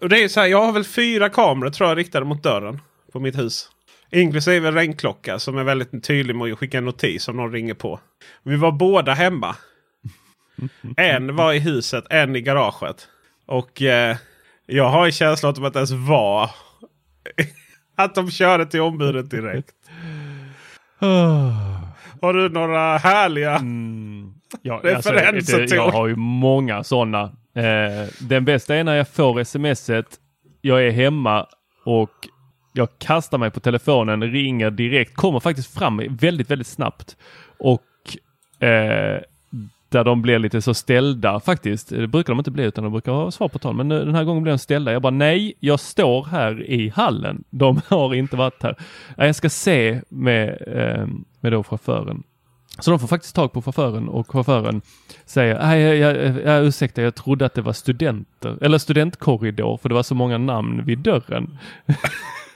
Och 0.00 0.08
det 0.08 0.24
är 0.24 0.28
så 0.28 0.40
här, 0.40 0.46
jag 0.46 0.64
har 0.64 0.72
väl 0.72 0.84
fyra 0.84 1.28
kameror 1.28 1.70
tror 1.70 1.88
jag 1.88 1.98
riktade 1.98 2.26
mot 2.26 2.42
dörren 2.42 2.80
på 3.12 3.20
mitt 3.20 3.38
hus. 3.38 3.68
Inklusive 4.10 4.70
regnklocka 4.72 5.38
som 5.38 5.58
är 5.58 5.64
väldigt 5.64 6.04
tydlig 6.04 6.36
med 6.36 6.52
att 6.52 6.58
skicka 6.58 6.78
en 6.78 6.84
notis 6.84 7.28
om 7.28 7.36
någon 7.36 7.52
ringer 7.52 7.74
på. 7.74 8.00
Vi 8.42 8.56
var 8.56 8.72
båda 8.72 9.14
hemma. 9.14 9.56
En 10.96 11.36
var 11.36 11.52
i 11.52 11.58
huset, 11.58 12.04
en 12.10 12.36
i 12.36 12.40
garaget. 12.40 13.08
Och 13.46 13.82
eh, 13.82 14.16
jag 14.66 14.88
har 14.88 15.06
en 15.06 15.12
känsla 15.12 15.48
av 15.48 15.64
att 15.64 15.72
det 15.72 15.78
ens 15.78 15.90
var 15.90 16.50
att 17.96 18.14
de 18.14 18.30
körde 18.30 18.66
till 18.66 18.80
ombudet 18.80 19.30
direkt. 19.30 19.72
Har 22.20 22.32
du 22.32 22.48
några 22.48 22.96
härliga 22.96 23.60
Ja, 24.62 24.80
Referenser 24.84 25.60
det, 25.60 25.68
till- 25.68 25.76
jag 25.76 25.88
har 25.90 26.06
ju 26.06 26.16
många 26.16 26.84
sådana. 26.84 27.22
Eh, 27.56 28.08
den 28.20 28.44
bästa 28.44 28.74
är 28.76 28.84
när 28.84 28.94
jag 28.94 29.08
får 29.08 29.44
smset. 29.44 30.06
Jag 30.60 30.86
är 30.86 30.90
hemma 30.90 31.46
och 31.84 32.10
jag 32.72 32.88
kastar 32.98 33.38
mig 33.38 33.50
på 33.50 33.60
telefonen, 33.60 34.22
ringer 34.22 34.70
direkt, 34.70 35.14
kommer 35.16 35.40
faktiskt 35.40 35.78
fram 35.78 36.02
väldigt, 36.10 36.50
väldigt 36.50 36.66
snabbt. 36.66 37.16
Och 37.58 37.82
eh, 38.66 39.20
där 39.94 40.04
de 40.04 40.22
blir 40.22 40.38
lite 40.38 40.62
så 40.62 40.74
ställda 40.74 41.40
faktiskt. 41.40 41.88
Det 41.88 42.06
brukar 42.06 42.32
de 42.32 42.38
inte 42.38 42.50
bli 42.50 42.64
utan 42.64 42.84
de 42.84 42.92
brukar 42.92 43.12
ha 43.12 43.30
svar 43.30 43.48
på 43.48 43.58
tal. 43.58 43.74
Men 43.74 43.88
nu, 43.88 44.04
den 44.04 44.14
här 44.14 44.24
gången 44.24 44.42
blev 44.42 44.52
de 44.52 44.58
ställda. 44.58 44.92
Jag 44.92 45.02
bara 45.02 45.10
nej, 45.10 45.54
jag 45.60 45.80
står 45.80 46.24
här 46.24 46.62
i 46.70 46.88
hallen. 46.88 47.44
De 47.50 47.80
har 47.88 48.14
inte 48.14 48.36
varit 48.36 48.62
här. 48.62 48.76
Ja, 49.16 49.26
Jag 49.26 49.36
ska 49.36 49.50
se 49.50 50.00
med, 50.08 50.48
eh, 50.66 51.06
med 51.40 51.52
då 51.52 51.64
chauffören. 51.64 52.22
Så 52.78 52.90
de 52.90 53.00
får 53.00 53.08
faktiskt 53.08 53.34
tag 53.34 53.52
på 53.52 53.62
chauffören 53.62 54.08
och 54.08 54.32
chauffören 54.32 54.82
säger, 55.24 55.58
nej, 55.58 55.80
jag, 55.80 56.16
jag, 56.16 56.42
jag, 56.44 56.64
ursäkta, 56.64 57.02
jag 57.02 57.14
trodde 57.14 57.46
att 57.46 57.54
det 57.54 57.62
var 57.62 57.72
studenter, 57.72 58.58
eller 58.60 58.78
studentkorridor, 58.78 59.76
för 59.76 59.88
det 59.88 59.94
var 59.94 60.02
så 60.02 60.14
många 60.14 60.38
namn 60.38 60.84
vid 60.84 60.98
dörren. 60.98 61.58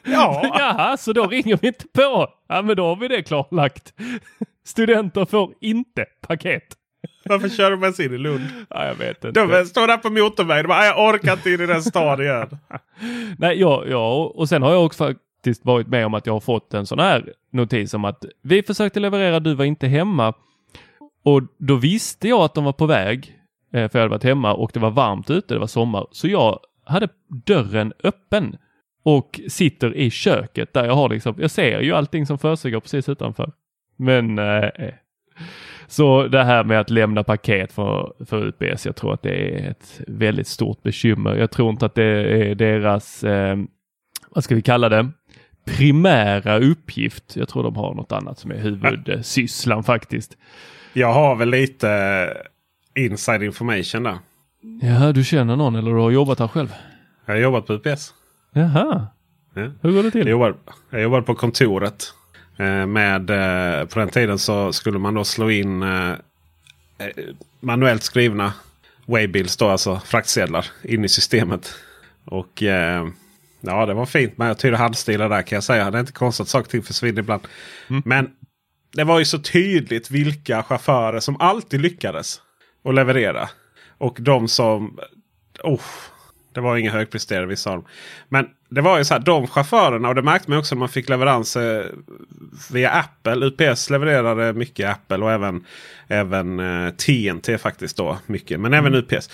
Ja, 0.05 0.43
Jaha, 0.59 0.97
så 0.97 1.13
då 1.13 1.27
ringer 1.27 1.59
vi 1.63 1.67
inte 1.67 1.85
på. 1.93 2.29
Ja, 2.49 2.63
men 2.63 2.77
då 2.77 2.87
har 2.87 2.97
vi 2.97 3.09
det 3.09 3.23
klarlagt. 3.23 3.93
Studenter 4.65 5.25
får 5.25 5.55
inte 5.61 6.05
paket. 6.21 6.65
Varför 7.25 7.49
kör 7.49 7.71
de 7.71 7.83
ens 7.83 8.01
in 8.01 8.15
i 8.15 8.19
Lund? 8.19 8.45
Ja, 8.71 8.87
jag 8.87 8.95
vet 8.95 9.25
inte. 9.25 9.47
De 9.47 9.65
står 9.65 9.87
där 9.87 9.97
på 9.97 10.11
motorvägen 10.11 10.65
och 10.65 10.69
bara, 10.69 10.79
"Nej, 10.79 10.89
jag 10.97 11.09
orkar 11.15 11.33
inte 11.33 11.51
in 11.51 11.61
i 11.61 11.67
den 11.67 11.83
staden 11.83 12.27
igen. 12.27 12.59
Nej, 13.39 13.61
ja, 13.61 13.85
ja, 13.89 14.33
och 14.35 14.49
sen 14.49 14.63
har 14.63 14.73
jag 14.73 14.85
också 14.85 15.05
faktiskt 15.05 15.65
varit 15.65 15.87
med 15.87 16.07
om 16.07 16.15
att 16.15 16.27
jag 16.27 16.33
har 16.33 16.41
fått 16.41 16.75
en 16.75 16.87
sån 16.87 16.99
här 16.99 17.33
notis 17.53 17.95
om 17.95 18.05
att 18.05 18.25
vi 18.43 18.63
försökte 18.63 19.01
leverera, 19.01 19.41
du 19.41 19.55
var 19.55 19.65
inte 19.65 19.87
hemma. 19.87 20.35
Och 21.23 21.43
då 21.59 21.75
visste 21.77 22.29
jag 22.29 22.41
att 22.41 22.55
de 22.55 22.65
var 22.65 22.73
på 22.73 22.87
väg, 22.87 23.37
eh, 23.75 23.91
för 23.91 23.99
jag 23.99 24.05
hade 24.05 24.09
varit 24.11 24.25
hemma 24.25 24.55
och 24.55 24.71
det 24.75 24.81
var 24.81 24.91
varmt 24.91 25.31
ute, 25.31 25.55
det 25.55 25.61
var 25.61 25.67
sommar. 25.67 26.07
Så 26.11 26.29
jag 26.29 26.59
hade 26.85 27.09
dörren 27.47 27.93
öppen 28.05 28.57
och 29.03 29.41
sitter 29.49 29.97
i 29.97 30.11
köket 30.11 30.73
där 30.73 30.85
jag 30.85 30.95
har 30.95 31.09
liksom, 31.09 31.35
jag 31.39 31.51
ser 31.51 31.81
ju 31.81 31.93
allting 31.95 32.27
som 32.27 32.39
försiggår 32.39 32.81
precis 32.81 33.09
utanför. 33.09 33.53
Men 33.97 34.39
eh, 34.39 34.69
så 35.91 36.29
det 36.29 36.45
här 36.45 36.65
med 36.65 36.81
att 36.81 36.91
lämna 36.91 37.25
paket 37.25 37.73
för, 37.73 38.13
för 38.27 38.47
UPS, 38.47 38.87
jag 38.87 38.97
tror 38.97 39.15
att 39.15 39.23
det 39.23 39.65
är 39.65 39.71
ett 39.71 40.01
väldigt 40.07 40.47
stort 40.47 40.83
bekymmer. 40.83 41.35
Jag 41.37 41.51
tror 41.51 41.71
inte 41.71 41.87
att 41.87 41.95
det 41.95 42.05
är 42.05 42.55
deras, 42.55 43.25
eh, 43.25 43.57
vad 44.31 44.45
ska 44.45 44.55
vi 44.55 44.63
kalla 44.63 44.89
det, 44.89 45.09
primära 45.65 46.59
uppgift. 46.59 47.37
Jag 47.37 47.49
tror 47.49 47.63
de 47.63 47.77
har 47.77 47.95
något 47.95 48.13
annat 48.13 48.39
som 48.39 48.51
är 48.51 48.57
huvudsysslan 48.59 49.85
faktiskt. 49.85 50.37
Jag 50.93 51.13
har 51.13 51.37
väl 51.37 51.51
lite 51.51 51.89
inside 52.97 53.43
information 53.43 54.03
där. 54.03 54.19
Ja, 54.83 55.13
du 55.13 55.25
känner 55.25 55.57
någon 55.57 55.77
eller 55.77 55.91
du 55.91 55.97
har 55.97 56.11
jobbat 56.11 56.39
här 56.39 56.49
själv? 56.49 56.75
Jag 57.27 57.35
har 57.35 57.41
jobbat 57.41 57.67
på 57.67 57.73
UPS. 57.73 58.15
Jaha, 58.53 59.07
Ja. 59.55 59.63
hur 59.83 59.93
går 59.93 60.03
det 60.03 60.11
till? 60.11 60.21
Jag 60.21 60.31
jobbade, 60.31 60.55
jag 60.91 61.03
jobbade 61.03 61.23
på 61.23 61.35
kontoret. 61.35 62.15
Eh, 62.59 62.87
med, 62.87 63.31
eh, 63.31 63.87
på 63.87 63.99
den 63.99 64.09
tiden 64.09 64.39
så 64.39 64.73
skulle 64.73 64.99
man 64.99 65.15
då 65.15 65.25
slå 65.25 65.51
in 65.51 65.83
eh, 65.83 66.15
manuellt 67.61 68.03
skrivna 68.03 68.53
waybills, 69.07 69.57
då, 69.57 69.69
alltså 69.69 70.01
fraktsedlar, 70.05 70.67
in 70.83 71.05
i 71.05 71.09
systemet. 71.09 71.75
Och 72.25 72.63
ja, 73.61 73.87
det 73.87 73.95
var 73.95 74.07
fint 74.07 74.39
med 74.39 74.59
tydliga 74.59 74.81
handstilar 74.81 75.29
där 75.29 75.43
kan 75.43 75.57
jag 75.57 75.65
säga. 75.65 75.91
Det 75.91 75.99
är 75.99 76.01
inte 76.01 76.13
konstigt 76.13 76.43
att 76.43 76.49
saker 76.49 76.65
och 76.65 76.71
ting 76.71 76.83
försvinner 76.83 77.19
ibland. 77.19 77.43
Men 78.05 78.31
det 78.93 79.05
var 79.05 79.19
ju 79.19 79.25
så 79.25 79.39
tydligt 79.39 80.11
vilka 80.11 80.63
chaufförer 80.63 81.21
som 81.21 81.41
alltid 81.41 81.81
lyckades 81.81 82.41
att 82.85 82.95
leverera. 82.95 83.49
Och 83.99 84.17
de 84.21 84.49
som... 84.49 84.99
Oh, 85.63 85.81
det 86.59 86.63
var 86.63 86.77
inga 86.77 86.91
högpresterare 86.91 87.47
vissa 87.47 87.71
av 87.71 87.77
dem. 87.77 87.85
Men 88.29 88.49
det 88.69 88.81
var 88.81 88.99
ju 88.99 89.05
så 89.05 89.15
här, 89.15 89.21
de 89.21 89.47
chaufförerna 89.47 90.09
och 90.09 90.15
det 90.15 90.23
märkte 90.23 90.51
man 90.51 90.59
också 90.59 90.75
när 90.75 90.81
man 90.81 90.89
fick 90.89 91.09
leveranser 91.09 91.95
via 92.71 92.91
Apple. 92.91 93.47
UPS 93.47 93.91
levererade 93.91 94.53
mycket 94.53 94.91
Apple 94.91 95.17
och 95.17 95.33
även, 95.33 95.65
även 96.09 96.61
eh, 96.61 96.91
TNT 96.91 97.59
faktiskt 97.59 97.97
då. 97.97 98.19
Mycket, 98.27 98.61
men 98.61 98.75
även 98.75 98.95
UPS. 98.95 99.31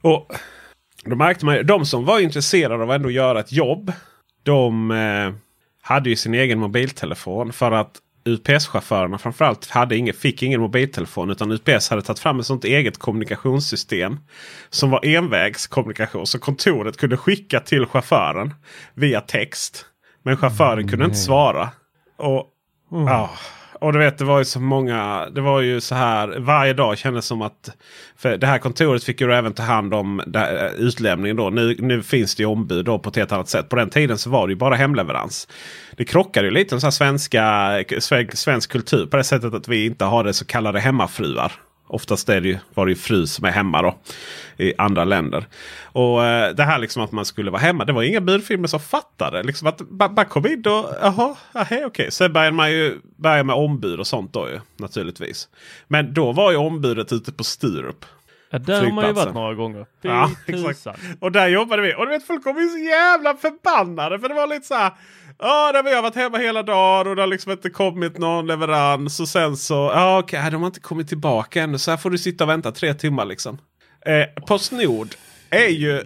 Och 0.00 0.32
då 1.04 1.16
märkte 1.16 1.44
man 1.44 1.66
de 1.66 1.86
som 1.86 2.04
var 2.04 2.20
intresserade 2.20 2.82
av 2.82 2.90
att 2.90 2.96
ändå 2.96 3.10
göra 3.10 3.40
ett 3.40 3.52
jobb. 3.52 3.92
De 4.42 4.90
eh, 4.90 5.34
hade 5.82 6.10
ju 6.10 6.16
sin 6.16 6.34
egen 6.34 6.58
mobiltelefon 6.58 7.52
för 7.52 7.72
att 7.72 7.98
UPS-chaufförerna 8.24 9.18
framförallt 9.18 9.70
hade 9.70 9.96
ingen, 9.96 10.14
fick 10.14 10.42
ingen 10.42 10.60
mobiltelefon. 10.60 11.30
Utan 11.30 11.52
UPS 11.52 11.90
hade 11.90 12.02
tagit 12.02 12.18
fram 12.18 12.40
ett 12.40 12.46
sånt 12.46 12.64
eget 12.64 12.98
kommunikationssystem. 12.98 14.18
Som 14.70 14.90
var 14.90 15.06
envägskommunikation. 15.06 16.26
Så 16.26 16.38
kontoret 16.38 16.96
kunde 16.96 17.16
skicka 17.16 17.60
till 17.60 17.86
chauffören 17.86 18.54
via 18.94 19.20
text. 19.20 19.86
Men 20.22 20.36
chauffören 20.36 20.88
kunde 20.88 21.04
inte 21.04 21.16
svara. 21.16 21.70
Och, 22.18 22.46
ja, 22.90 23.30
och 23.82 23.92
du 23.92 23.98
vet 23.98 24.18
det 24.18 24.24
var 24.24 24.38
ju 24.38 24.44
så 24.44 24.60
många. 24.60 25.28
Det 25.34 25.40
var 25.40 25.60
ju 25.60 25.80
så 25.80 25.94
här 25.94 26.38
varje 26.38 26.72
dag 26.72 26.98
kändes 26.98 27.26
som 27.26 27.42
att. 27.42 27.70
För 28.16 28.36
det 28.36 28.46
här 28.46 28.58
kontoret 28.58 29.04
fick 29.04 29.20
ju 29.20 29.32
även 29.32 29.52
ta 29.52 29.62
hand 29.62 29.94
om 29.94 30.20
eh, 30.20 30.66
utlämningen 30.78 31.36
då. 31.36 31.50
Nu, 31.50 31.76
nu 31.78 32.02
finns 32.02 32.34
det 32.34 32.42
ju 32.42 32.46
ombud 32.46 32.84
då 32.84 32.98
på 32.98 33.08
ett 33.08 33.16
helt 33.16 33.32
annat 33.32 33.48
sätt. 33.48 33.68
På 33.68 33.76
den 33.76 33.90
tiden 33.90 34.18
så 34.18 34.30
var 34.30 34.46
det 34.46 34.52
ju 34.52 34.58
bara 34.58 34.74
hemleverans. 34.74 35.48
Det 35.96 36.04
krockade 36.04 36.46
ju 36.46 36.54
lite 36.54 36.74
med 36.74 36.82
så 36.82 36.90
svenska, 36.90 37.44
eh, 37.80 37.98
svensk, 37.98 38.36
svensk 38.36 38.72
kultur 38.72 39.06
på 39.06 39.16
det 39.16 39.24
sättet 39.24 39.54
att 39.54 39.68
vi 39.68 39.86
inte 39.86 40.04
har 40.04 40.24
det 40.24 40.32
så 40.32 40.44
kallade 40.44 40.80
hemmafruar. 40.80 41.52
Oftast 41.92 42.28
är 42.28 42.40
det 42.40 42.48
ju, 42.48 42.58
var 42.74 42.86
det 42.86 42.92
ju 42.92 42.96
fru 42.96 43.26
som 43.26 43.44
är 43.44 43.50
hemma 43.50 43.82
då. 43.82 43.98
I 44.56 44.74
andra 44.78 45.04
länder. 45.04 45.46
Och 45.82 46.24
eh, 46.24 46.54
det 46.54 46.62
här 46.62 46.78
liksom 46.78 47.02
att 47.02 47.12
man 47.12 47.24
skulle 47.24 47.50
vara 47.50 47.60
hemma. 47.60 47.84
Det 47.84 47.92
var 47.92 48.02
inga 48.02 48.20
budfirmor 48.20 48.66
som 48.66 48.80
fattade. 48.80 49.42
Liksom 49.42 49.68
att 49.68 49.78
bara, 49.78 50.24
kom 50.24 50.46
in 50.46 50.66
och 50.66 50.94
jaha, 51.02 51.36
okej. 51.52 51.84
Okay. 51.84 52.10
Sen 52.10 52.32
började 52.32 52.56
man 52.56 52.70
ju 52.70 53.00
börja 53.16 53.44
med 53.44 53.56
ombud 53.56 54.00
och 54.00 54.06
sånt 54.06 54.32
då 54.32 54.48
ju 54.48 54.60
naturligtvis. 54.76 55.48
Men 55.88 56.14
då 56.14 56.32
var 56.32 56.50
ju 56.50 56.56
ombudet 56.56 57.12
ute 57.12 57.32
på 57.32 57.44
Sturup. 57.44 58.04
Ja, 58.50 58.58
där 58.58 58.84
har 58.84 58.92
man 58.92 59.06
ju 59.06 59.12
varit 59.12 59.34
några 59.34 59.54
gånger. 59.54 59.86
Ja, 60.00 60.30
exakt. 60.46 61.00
Och 61.20 61.32
där 61.32 61.48
jobbade 61.48 61.82
vi. 61.82 61.94
Och 61.94 62.06
du 62.06 62.12
vet 62.12 62.26
folk 62.26 62.44
kom 62.44 62.60
ju 62.60 62.68
så 62.68 62.78
jävla 62.78 63.36
förbannade. 63.36 64.18
För 64.18 64.28
det 64.28 64.34
var 64.34 64.46
lite 64.46 64.66
så 64.66 64.74
här. 64.74 64.92
Ja, 65.38 65.72
där 65.72 65.82
vi 65.82 65.94
har 65.94 66.02
varit 66.02 66.14
hemma 66.14 66.38
hela 66.38 66.62
dagen 66.62 67.06
och 67.06 67.16
det 67.16 67.22
har 67.22 67.26
liksom 67.26 67.52
inte 67.52 67.70
kommit 67.70 68.18
någon 68.18 68.46
leverans. 68.46 69.20
Och 69.20 69.28
sen 69.28 69.56
så, 69.56 69.74
ja 69.74 70.18
okej, 70.18 70.50
de 70.50 70.62
har 70.62 70.66
inte 70.66 70.80
kommit 70.80 71.08
tillbaka 71.08 71.62
ännu. 71.62 71.78
Så 71.78 71.90
här 71.90 71.98
får 71.98 72.10
du 72.10 72.18
sitta 72.18 72.44
och 72.44 72.50
vänta 72.50 72.72
tre 72.72 72.94
timmar 72.94 73.24
liksom. 73.24 73.58
Eh, 74.06 74.44
Postnord 74.46 75.08
är 75.50 75.68
ju 75.68 76.02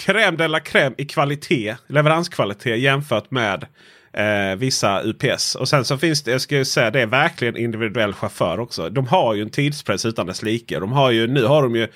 crème 0.00 0.36
de 0.36 0.48
la 0.48 0.58
crème 0.58 0.94
i 0.98 1.04
kvalitet, 1.04 1.76
leveranskvalitet 1.86 2.78
jämfört 2.78 3.30
med 3.30 3.66
eh, 4.12 4.56
vissa 4.56 5.02
UPS. 5.02 5.54
Och 5.54 5.68
sen 5.68 5.84
så 5.84 5.98
finns 5.98 6.22
det, 6.22 6.30
jag 6.30 6.40
ska 6.40 6.56
ju 6.56 6.64
säga, 6.64 6.90
det 6.90 7.00
är 7.00 7.06
verkligen 7.06 7.56
individuell 7.56 8.12
chaufför 8.12 8.60
också. 8.60 8.90
De 8.90 9.06
har 9.06 9.34
ju 9.34 9.42
en 9.42 9.50
tidspress 9.50 10.04
utan 10.04 10.26
dess 10.26 10.42
like. 10.42 10.78
De 10.78 10.92
har 10.92 11.10
ju, 11.10 11.26
nu 11.26 11.44
har 11.44 11.62
de 11.62 11.76
ju 11.76 11.88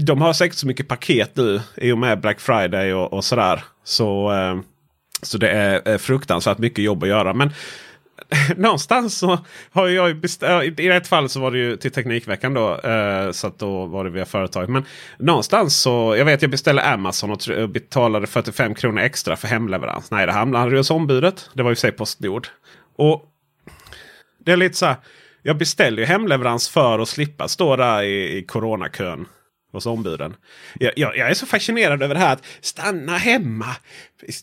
de 0.00 0.22
har 0.22 0.32
säkert 0.32 0.58
så 0.58 0.66
mycket 0.66 0.88
paket 0.88 1.36
nu 1.36 1.60
i 1.76 1.92
och 1.92 1.98
med 1.98 2.20
Black 2.20 2.40
Friday 2.40 2.94
och, 2.94 3.12
och 3.12 3.24
sådär. 3.24 3.64
Så, 3.84 4.32
eh, 4.32 4.56
så 5.22 5.38
det 5.38 5.50
är 5.50 5.98
fruktansvärt 5.98 6.58
mycket 6.58 6.84
jobb 6.84 7.02
att 7.02 7.08
göra. 7.08 7.34
Men 7.34 7.50
någonstans 8.56 9.18
så 9.18 9.38
har 9.72 9.88
jag 9.88 10.08
ju 10.08 10.14
beställt. 10.14 10.80
I 10.80 10.88
ett 10.88 11.06
fall 11.06 11.28
så 11.28 11.40
var 11.40 11.50
det 11.50 11.58
ju 11.58 11.76
till 11.76 11.92
Teknikveckan 11.92 12.54
då. 12.54 12.80
Eh, 12.80 13.30
så 13.30 13.46
att 13.46 13.58
då 13.58 13.86
var 13.86 14.04
det 14.04 14.10
via 14.10 14.24
företaget. 14.24 14.70
Men 14.70 14.84
någonstans 15.18 15.76
så. 15.76 16.14
Jag 16.18 16.24
vet 16.24 16.42
jag 16.42 16.50
beställde 16.50 16.82
Amazon 16.82 17.30
och 17.30 17.68
betalade 17.68 18.26
45 18.26 18.74
kronor 18.74 19.00
extra 19.00 19.36
för 19.36 19.48
hemleverans. 19.48 20.10
Nej 20.10 20.26
det 20.26 20.32
hamnade 20.32 20.76
hos 20.76 20.90
ombudet. 20.90 21.50
Det 21.54 21.62
var 21.62 21.70
ju 21.70 21.74
för 21.74 21.80
sig 21.80 21.92
Postnord. 21.92 22.48
Och 22.96 23.24
det 24.44 24.52
är 24.52 24.56
lite 24.56 24.76
så 24.76 24.86
här. 24.86 24.96
Jag 25.42 25.58
beställer 25.58 25.98
ju 25.98 26.04
hemleverans 26.04 26.68
för 26.68 26.98
att 26.98 27.08
slippa 27.08 27.48
stå 27.48 27.76
där 27.76 28.02
i, 28.02 28.38
i 28.38 28.42
coronakön 28.42 29.26
hos 29.74 29.86
ombuden. 29.86 30.34
Jag, 30.80 30.92
jag, 30.96 31.16
jag 31.16 31.30
är 31.30 31.34
så 31.34 31.46
fascinerad 31.46 32.02
över 32.02 32.14
det 32.14 32.20
här 32.20 32.32
att 32.32 32.44
stanna 32.60 33.16
hemma. 33.16 33.76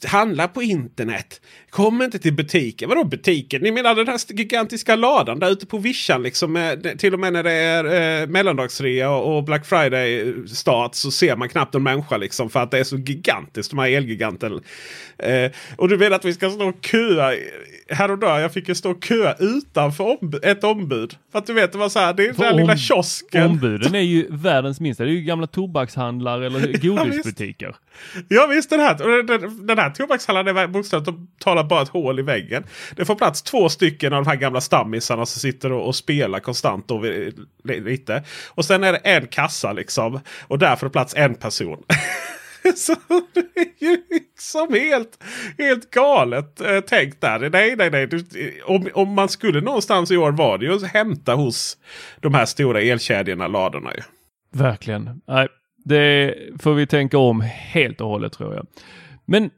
Handla 0.08 0.48
på 0.48 0.63
internet. 0.63 1.41
Kom 1.70 2.02
inte 2.02 2.20
till 2.20 2.34
butiken. 2.34 2.89
Vadå 2.89 3.04
butiken? 3.04 3.62
Ni 3.62 3.72
menar 3.72 3.96
den 3.96 4.08
här 4.08 4.20
gigantiska 4.34 4.96
ladan 4.96 5.39
där 5.39 5.52
ute 5.52 5.65
på 5.65 5.78
vischan. 5.78 6.24
Liksom, 6.24 6.54
med, 6.54 7.00
till 7.00 7.13
och 7.13 7.20
med 7.20 7.34
när 7.34 7.44
det 7.44 7.52
är 7.52 8.22
eh, 8.22 8.28
mellandagsrea 8.28 9.10
och, 9.10 9.38
och 9.38 9.44
Black 9.44 9.65
Friday 9.65 10.34
start 10.48 10.96
så 10.96 11.12
ser 11.12 11.36
man 11.36 11.50
knappt 11.50 11.76
en 11.76 11.84
människa. 11.84 12.17
Liksom, 12.17 12.50
för 12.50 12.60
att 12.60 12.72
det 12.72 12.80
är 12.80 12.84
så 12.84 12.98
gigantiskt. 12.98 13.72
De 13.72 13.80
här 13.80 13.89
Elgiganten. 13.89 14.62
Eh, 15.17 15.52
och 15.76 15.89
du 15.89 15.98
menar 15.98 16.15
att 16.15 16.26
vi 16.26 16.34
ska 16.34 16.50
stå 16.50 16.70
och 16.70 16.86
köa. 16.86 17.34
Häromdagen 17.89 18.41
jag 18.41 18.54
fick 18.54 18.67
ju 18.67 18.76
stå 18.76 18.91
och 18.91 19.04
köa 19.04 19.36
utanför 19.39 20.04
ombu- 20.04 20.46
ett 20.46 20.63
ombud. 20.63 21.15
För 21.32 21.39
att 21.39 21.46
du 21.46 21.54
vet 21.54 21.72
det 21.72 21.78
var 21.78 21.89
så 21.89 22.00
här. 22.00 22.13
Det 22.13 22.24
är 22.24 22.28
den 22.28 22.36
där 22.36 22.54
lilla 22.54 22.78
kiosken. 22.78 23.46
Ombuden 23.46 23.96
är 23.96 24.00
ju 24.00 24.28
världens 24.30 24.80
minsta. 24.80 25.04
Det 25.04 25.10
är 25.10 25.13
ju 25.13 25.20
gamla 25.21 25.47
tobakshandlare 25.47 26.45
eller 26.45 26.77
godisbutiker. 26.88 27.75
Ja 28.27 28.47
visst 28.47 28.69
den 28.69 28.79
här, 28.79 29.23
den, 29.23 29.67
den 29.67 29.77
här 29.77 29.89
tobakshallen 29.89 30.57
är 30.57 30.67
bokstavligt 30.67 31.12
talat 31.39 31.69
bara 31.69 31.81
ett 31.81 31.89
hål 31.89 32.19
i 32.19 32.21
väggen. 32.21 32.63
Det 32.95 33.05
får 33.05 33.15
plats 33.15 33.41
två 33.41 33.69
stycken 33.69 34.13
av 34.13 34.23
de 34.23 34.29
här 34.29 34.38
gamla 34.38 34.62
stammisarna 34.62 35.25
som 35.25 35.39
sitter 35.39 35.71
och, 35.71 35.88
och 35.88 35.95
spelar 35.95 36.39
konstant. 36.39 36.91
Li- 37.63 37.79
lite. 37.79 38.23
och 38.49 38.65
sen 38.65 38.84
är 38.84 38.91
det 38.91 38.97
en 38.97 39.27
kassa 39.27 39.73
liksom. 39.73 40.19
Och 40.47 40.60
där 40.60 40.75
får 40.75 40.88
det 40.88 40.91
plats 40.91 41.13
en 41.17 41.36
person. 41.36 41.84
Så 42.75 42.95
det 43.34 43.62
är 43.62 43.89
ju 43.89 43.97
liksom 44.10 44.73
helt, 44.73 45.23
helt 45.57 45.91
galet 45.91 46.62
eh, 46.62 46.79
tänkt 46.79 47.21
där. 47.21 47.49
Nej, 47.49 47.75
nej, 47.75 47.89
nej. 47.91 48.07
Du, 48.07 48.23
om, 48.65 48.88
om 48.93 49.13
man 49.13 49.29
skulle 49.29 49.62
någonstans 49.62 50.12
i 50.12 50.17
år 50.17 50.31
var 50.31 50.57
det 50.57 50.65
ju 50.65 50.73
att 50.75 50.84
hämta 50.84 51.34
hos 51.34 51.77
de 52.19 52.34
här 52.34 52.45
stora 52.45 52.81
elkedjorna, 52.81 53.47
ladorna 53.47 53.93
ju. 53.95 54.01
Verkligen. 54.51 55.21
Nej, 55.27 55.47
det 55.85 56.35
får 56.59 56.73
vi 56.73 56.87
tänka 56.87 57.17
om 57.17 57.41
helt 57.41 58.01
och 58.01 58.07
hållet 58.07 58.33
tror 58.33 58.55
jag. 58.55 58.67
Men 59.25 59.49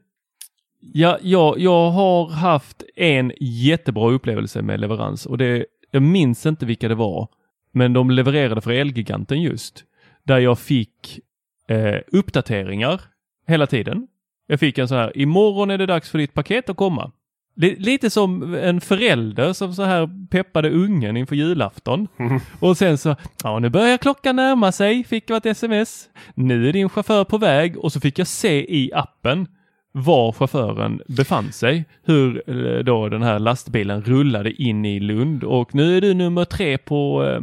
ja, 0.80 1.18
jag, 1.22 1.58
jag 1.58 1.90
har 1.90 2.30
haft 2.30 2.82
en 2.96 3.32
jättebra 3.40 4.10
upplevelse 4.10 4.62
med 4.62 4.80
leverans 4.80 5.26
och 5.26 5.38
det, 5.38 5.66
jag 5.90 6.02
minns 6.02 6.46
inte 6.46 6.66
vilka 6.66 6.88
det 6.88 6.94
var. 6.94 7.28
Men 7.72 7.92
de 7.92 8.10
levererade 8.10 8.60
för 8.60 8.70
Elgiganten 8.70 9.42
just. 9.42 9.84
Där 10.22 10.38
jag 10.38 10.58
fick 10.58 11.20
eh, 11.68 11.96
uppdateringar 12.06 13.00
hela 13.46 13.66
tiden. 13.66 14.06
Jag 14.46 14.60
fick 14.60 14.78
en 14.78 14.88
sån 14.88 14.98
här, 14.98 15.18
imorgon 15.18 15.70
är 15.70 15.78
det 15.78 15.86
dags 15.86 16.10
för 16.10 16.18
ditt 16.18 16.34
paket 16.34 16.70
att 16.70 16.76
komma. 16.76 17.12
Li- 17.56 17.76
Lite 17.78 18.10
som 18.10 18.54
en 18.54 18.80
förälder 18.80 19.52
som 19.52 19.74
så 19.74 19.82
här 19.82 20.28
peppade 20.30 20.70
ungen 20.70 21.16
inför 21.16 21.36
julafton. 21.36 22.08
Och 22.60 22.76
sen 22.76 22.98
så, 22.98 23.16
ja 23.44 23.58
nu 23.58 23.68
börjar 23.68 23.96
klockan 23.98 24.36
närma 24.36 24.72
sig, 24.72 25.04
fick 25.04 25.30
jag 25.30 25.36
ett 25.36 25.46
sms. 25.46 26.08
Nu 26.34 26.68
är 26.68 26.72
din 26.72 26.88
chaufför 26.88 27.24
på 27.24 27.38
väg 27.38 27.78
och 27.78 27.92
så 27.92 28.00
fick 28.00 28.18
jag 28.18 28.26
se 28.26 28.74
i 28.76 28.90
appen 28.94 29.46
var 29.92 30.32
chauffören 30.32 31.00
befann 31.08 31.52
sig. 31.52 31.84
Hur 32.04 32.42
eh, 32.46 32.78
då 32.84 33.08
den 33.08 33.22
här 33.22 33.38
lastbilen 33.38 34.02
rullade 34.02 34.62
in 34.62 34.84
i 34.84 35.00
Lund 35.00 35.44
och 35.44 35.74
nu 35.74 35.96
är 35.96 36.00
du 36.00 36.14
nummer 36.14 36.44
tre 36.44 36.78
på 36.78 37.24
eh, 37.24 37.40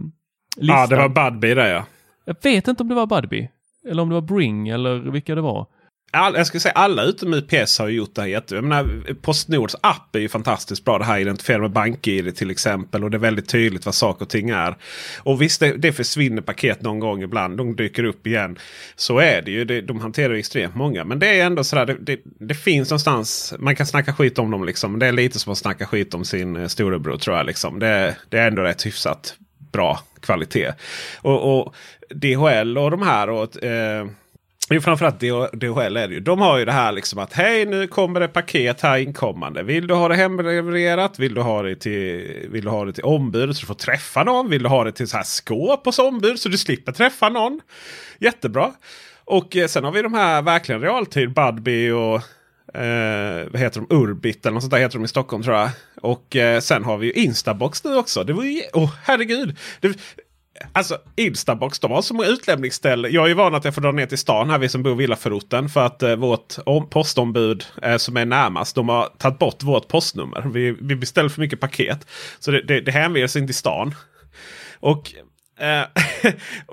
listan. 0.58 0.78
Ja, 0.80 0.88
det 0.88 0.96
var 0.96 1.10
Budbee 1.32 1.56
där 1.56 1.68
ja. 1.74 1.86
Jag 2.26 2.36
vet 2.44 2.68
inte 2.68 2.84
om 2.84 2.90
det 2.90 2.96
var 2.96 3.06
Budbee 3.08 3.50
eller 3.90 4.02
om 4.04 4.10
det 4.10 4.16
var 4.16 4.22
Bring 4.22 4.70
eller 4.70 4.96
vilka 4.98 5.36
det 5.36 5.42
var. 5.42 5.66
All, 6.14 6.36
jag 6.36 6.48
skulle 6.48 6.62
säga 6.62 6.74
alla 6.74 7.04
utom 7.04 7.34
UPS 7.34 7.80
har 7.80 7.88
gjort 7.88 8.16
det 8.16 8.22
här 8.22 8.28
jätte... 8.28 8.56
Jag 8.56 8.64
menar, 8.64 9.14
Postnords 9.22 9.76
app 9.82 10.16
är 10.16 10.20
ju 10.20 10.30
fantastiskt 10.30 10.86
bra. 10.86 10.98
Det 10.98 11.06
här 11.06 11.20
identifierar 11.20 11.60
med 11.60 11.72
BankID 11.72 12.36
till 12.36 12.52
exempel. 12.52 13.04
Och 13.04 13.12
det 13.12 13.18
är 13.18 13.20
väldigt 13.20 13.50
tydligt 13.50 13.86
vad 13.86 13.96
saker 13.96 14.26
och 14.26 14.30
ting 14.30 14.50
är. 14.50 14.78
Och 15.18 15.42
visst, 15.42 15.60
det, 15.60 15.78
det 15.78 15.94
försvinner 15.94 16.42
paket 16.42 16.82
någon 16.82 17.00
gång 17.00 17.24
ibland. 17.24 17.58
De 17.58 17.76
dyker 17.76 18.04
upp 18.04 18.28
igen. 18.28 18.58
Så 18.96 19.20
är 19.20 19.42
det 19.42 19.52
ju. 19.52 19.66
Det, 19.66 19.82
de 19.82 20.00
hanterar 20.00 20.34
ju 20.34 20.40
extremt 20.40 20.76
många. 20.76 21.04
Men 21.04 21.20
det 21.20 21.40
är 21.40 21.46
ändå 21.46 21.64
sådär. 21.64 21.86
Det, 21.86 21.98
det, 22.00 22.20
det 22.24 22.56
finns 22.56 22.90
någonstans. 22.90 23.54
Man 23.60 23.76
kan 23.76 23.86
snacka 23.86 24.14
skit 24.14 24.40
om 24.40 24.52
dem 24.52 24.66
liksom. 24.66 25.00
Det 25.00 25.08
är 25.08 25.12
lite 25.12 25.40
som 25.40 25.52
att 25.52 25.58
snacka 25.58 25.86
skit 25.86 26.14
om 26.14 26.26
sin 26.26 26.56
eh, 26.56 26.68
storebror 26.68 27.18
tror 27.18 27.38
jag. 27.38 27.46
Liksom. 27.46 27.80
Det, 27.80 28.16
det 28.30 28.38
är 28.38 28.48
ändå 28.48 28.62
rätt 28.62 28.86
hyfsat 28.86 29.36
bra 29.72 30.00
kvalitet. 30.22 30.72
Och, 31.22 31.60
och 31.60 31.76
DHL 32.10 32.78
och 32.78 32.92
de 32.92 33.02
här. 33.02 33.30
och 33.30 33.64
eh, 33.64 34.08
men 34.72 34.82
framförallt 34.82 35.20
DHL 35.54 35.98
är 35.98 36.08
det 36.08 36.14
ju. 36.14 36.20
De 36.20 36.42
har 36.42 36.58
ju 36.58 36.66
det 36.66 36.72
här 36.72 36.92
liksom 36.92 37.20
att 37.20 37.34
hej 37.34 37.66
nu 37.66 37.88
kommer 37.88 38.20
det 38.20 38.28
paket 38.28 38.82
här 38.82 38.98
inkommande. 38.98 39.64
Vill 39.64 39.88
du 39.88 39.94
ha 39.94 40.08
det 40.08 40.16
hemlevererat? 40.16 41.20
Vill 41.20 41.34
du 41.34 41.42
ha 41.42 41.62
det 41.62 41.76
till, 41.76 42.48
vill 42.52 42.64
du 42.64 42.70
ha 42.70 42.86
det 42.86 42.94
till 42.94 43.04
ombud 43.04 43.56
så 43.56 43.62
du 43.62 43.68
får 43.68 43.74
träffa 43.74 44.24
någon? 44.24 44.50
Vill 44.50 44.64
du 44.64 44.70
ha 44.70 44.84
det 44.84 44.92
till 44.92 45.08
så 45.08 45.18
här 45.18 45.24
skåp 45.24 45.86
hos 45.86 46.00
ombud 46.00 46.40
så 46.40 46.50
du 46.50 46.58
slipper 46.58 46.92
träffa 46.92 47.30
någon? 47.30 47.62
Jättebra. 48.20 48.72
Och 49.26 49.56
eh, 49.56 49.68
sen 49.68 49.84
har 49.84 49.92
vi 49.92 50.02
de 50.02 50.14
här 50.14 50.42
verkligen 50.42 50.82
realtid 50.82 51.34
Budbee 51.34 51.92
och 51.92 52.16
eh, 52.82 53.48
vad 53.52 53.62
heter 53.62 53.80
de? 53.80 53.96
Urbit 53.96 54.46
eller 54.46 54.54
något 54.54 54.64
sånt 54.64 54.72
där 54.72 54.80
heter 54.80 54.98
de 54.98 55.06
i 55.06 55.08
Stockholm 55.08 55.44
tror 55.44 55.56
jag. 55.56 55.70
Och 56.02 56.36
eh, 56.36 56.60
sen 56.60 56.84
har 56.84 56.98
vi 56.98 57.06
ju 57.08 57.14
Instabox 57.14 57.84
nu 57.84 57.96
också. 57.96 58.24
Det 58.24 58.34
var 58.34 58.44
ju, 58.44 58.62
oh, 58.74 58.94
herregud. 59.04 59.58
Det, 59.80 59.98
Alltså 60.72 60.98
Instabox, 61.16 61.80
de 61.80 61.92
har 61.92 62.02
så 62.02 62.14
många 62.14 62.28
utlämningsställen. 62.28 63.12
Jag 63.12 63.24
är 63.24 63.28
ju 63.28 63.34
van 63.34 63.56
att 63.56 63.66
jag 63.66 63.76
får 63.76 63.82
dra 63.82 63.92
ner 63.92 64.06
till 64.06 64.18
stan 64.18 64.50
här, 64.50 64.58
vi 64.58 64.70
som 64.70 64.84
bor 64.84 64.94
i 64.94 64.96
villaförorten. 64.96 65.70
För 65.70 65.86
att 65.86 66.04
eh, 66.04 66.16
vårt 66.16 66.56
postombud 66.90 67.66
eh, 67.82 67.98
som 67.98 68.18
är 68.18 68.26
närmast, 68.26 68.76
de 68.76 68.90
har 68.90 69.10
tagit 69.18 69.40
bort 69.40 69.64
vårt 69.64 69.88
postnummer. 69.88 70.42
Vi, 70.54 70.72
vi 70.72 70.96
beställer 70.96 71.30
för 71.30 71.42
mycket 71.42 71.60
paket. 71.60 72.08
Så 72.40 72.52
det, 72.52 72.62
det, 72.62 72.82
det 72.82 72.92
hänvisar 72.92 73.40
inte 73.40 73.48
till 73.48 73.56
stan. 73.56 73.96
Och 74.80 75.14
eh, 75.60 75.84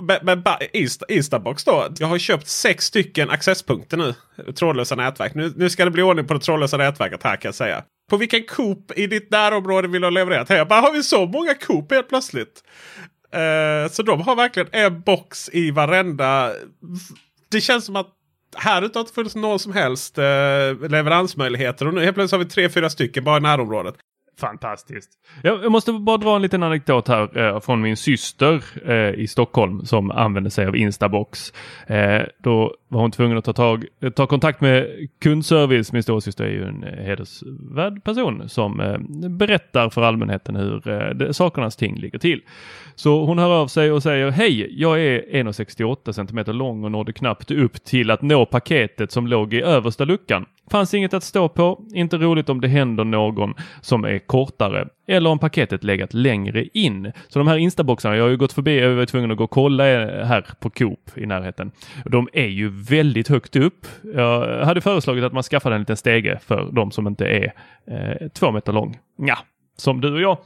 men, 0.22 0.44
Insta, 0.72 1.06
Instabox 1.08 1.64
då. 1.64 1.88
Jag 1.98 2.06
har 2.06 2.18
köpt 2.18 2.48
sex 2.48 2.84
stycken 2.84 3.30
accesspunkter 3.30 3.96
nu. 3.96 4.14
Trådlösa 4.52 4.94
nätverk. 4.94 5.34
Nu, 5.34 5.52
nu 5.56 5.70
ska 5.70 5.84
det 5.84 5.90
bli 5.90 6.02
ordning 6.02 6.26
på 6.26 6.34
det 6.34 6.40
trådlösa 6.40 6.76
nätverket 6.76 7.22
här 7.22 7.36
kan 7.36 7.48
jag 7.48 7.54
säga. 7.54 7.84
På 8.10 8.16
vilken 8.16 8.44
Coop 8.44 8.92
i 8.96 9.06
ditt 9.06 9.30
närområde 9.30 9.88
vill 9.88 10.00
du 10.00 10.06
ha 10.06 10.10
levererat? 10.10 10.48
Här, 10.48 10.56
jag 10.56 10.68
bara, 10.68 10.80
har 10.80 10.92
vi 10.92 11.02
så 11.02 11.26
många 11.26 11.54
Coop 11.54 11.92
helt 11.92 12.08
plötsligt? 12.08 12.62
Eh, 13.32 13.90
så 13.90 14.02
de 14.02 14.20
har 14.20 14.36
verkligen 14.36 14.68
en 14.72 15.00
box 15.00 15.50
i 15.52 15.70
varenda. 15.70 16.52
Det 17.50 17.60
känns 17.60 17.84
som 17.84 17.96
att 17.96 18.06
här 18.56 18.82
ute 18.82 18.98
har 18.98 19.00
inte 19.00 19.12
funnits 19.12 19.34
någon 19.34 19.58
som 19.58 19.72
helst 19.72 20.18
eh, 20.18 20.24
leveransmöjligheter. 20.88 21.86
Och 21.86 21.94
nu 21.94 22.04
helt 22.04 22.14
plötsligt 22.14 22.38
har 22.38 22.44
vi 22.44 22.50
tre, 22.50 22.68
fyra 22.68 22.90
stycken 22.90 23.24
bara 23.24 23.36
i 23.36 23.40
närområdet. 23.40 23.94
Fantastiskt. 24.40 25.10
Jag 25.42 25.64
jag 25.64 25.72
måste 25.72 25.92
bara 25.92 26.16
dra 26.16 26.36
en 26.36 26.42
liten 26.42 26.62
anekdot 26.62 27.08
här 27.08 27.38
eh, 27.38 27.60
från 27.60 27.80
min 27.80 27.96
syster 27.96 28.64
eh, 28.86 29.20
i 29.20 29.26
Stockholm 29.26 29.84
som 29.84 30.10
använde 30.10 30.50
sig 30.50 30.66
av 30.66 30.76
Instabox. 30.76 31.52
Eh, 31.86 32.22
då 32.38 32.74
var 32.88 33.00
hon 33.00 33.10
tvungen 33.10 33.38
att 33.38 33.44
ta, 33.44 33.52
tag, 33.52 33.84
eh, 34.02 34.10
ta 34.10 34.26
kontakt 34.26 34.60
med 34.60 35.08
kundservice. 35.22 35.92
Min 35.92 36.02
storasyster 36.02 36.44
är 36.44 36.50
ju 36.50 36.64
en 36.64 36.84
eh, 36.84 37.04
hedersvärd 37.04 38.04
person 38.04 38.48
som 38.48 38.80
eh, 38.80 38.98
berättar 39.28 39.90
för 39.90 40.02
allmänheten 40.02 40.56
hur 40.56 40.88
eh, 40.88 41.14
det, 41.14 41.34
sakernas 41.34 41.76
ting 41.76 41.96
ligger 41.96 42.18
till. 42.18 42.40
Så 42.94 43.24
hon 43.24 43.38
hör 43.38 43.50
av 43.50 43.66
sig 43.66 43.92
och 43.92 44.02
säger 44.02 44.30
Hej, 44.30 44.80
jag 44.80 45.00
är 45.00 45.20
1,68 45.20 46.12
cm 46.12 46.56
lång 46.56 46.84
och 46.84 46.92
nådde 46.92 47.12
knappt 47.12 47.50
upp 47.50 47.84
till 47.84 48.10
att 48.10 48.22
nå 48.22 48.46
paketet 48.46 49.12
som 49.12 49.26
låg 49.26 49.54
i 49.54 49.62
översta 49.62 50.04
luckan. 50.04 50.46
Fanns 50.70 50.94
inget 50.94 51.14
att 51.14 51.24
stå 51.24 51.48
på. 51.48 51.80
Inte 51.94 52.16
roligt 52.16 52.48
om 52.48 52.60
det 52.60 52.68
händer 52.68 53.04
någon 53.04 53.54
som 53.80 54.04
är 54.04 54.18
kortare 54.18 54.88
eller 55.08 55.30
om 55.30 55.38
paketet 55.38 55.84
legat 55.84 56.14
längre 56.14 56.64
in. 56.64 57.12
Så 57.28 57.38
de 57.38 57.48
här 57.48 57.56
instaboxarna, 57.56 58.16
jag 58.16 58.24
har 58.24 58.30
ju 58.30 58.36
gått 58.36 58.52
förbi, 58.52 58.80
jag 58.80 58.94
var 58.94 59.06
tvungen 59.06 59.30
att 59.30 59.36
gå 59.36 59.44
och 59.44 59.50
kolla 59.50 59.84
här 60.24 60.46
på 60.60 60.70
Coop 60.70 61.10
i 61.16 61.26
närheten. 61.26 61.70
De 62.04 62.28
är 62.32 62.46
ju 62.46 62.68
väldigt 62.68 63.28
högt 63.28 63.56
upp. 63.56 63.86
Jag 64.14 64.64
hade 64.64 64.80
föreslagit 64.80 65.24
att 65.24 65.32
man 65.32 65.42
skaffade 65.42 65.74
en 65.74 65.80
liten 65.80 65.96
stege 65.96 66.38
för 66.42 66.68
de 66.72 66.90
som 66.90 67.06
inte 67.06 67.26
är 67.26 67.52
eh, 67.86 68.28
två 68.28 68.50
meter 68.50 68.72
lång. 68.72 68.98
Ja, 69.16 69.38
som 69.76 70.00
du 70.00 70.14
och 70.14 70.20
jag. 70.20 70.38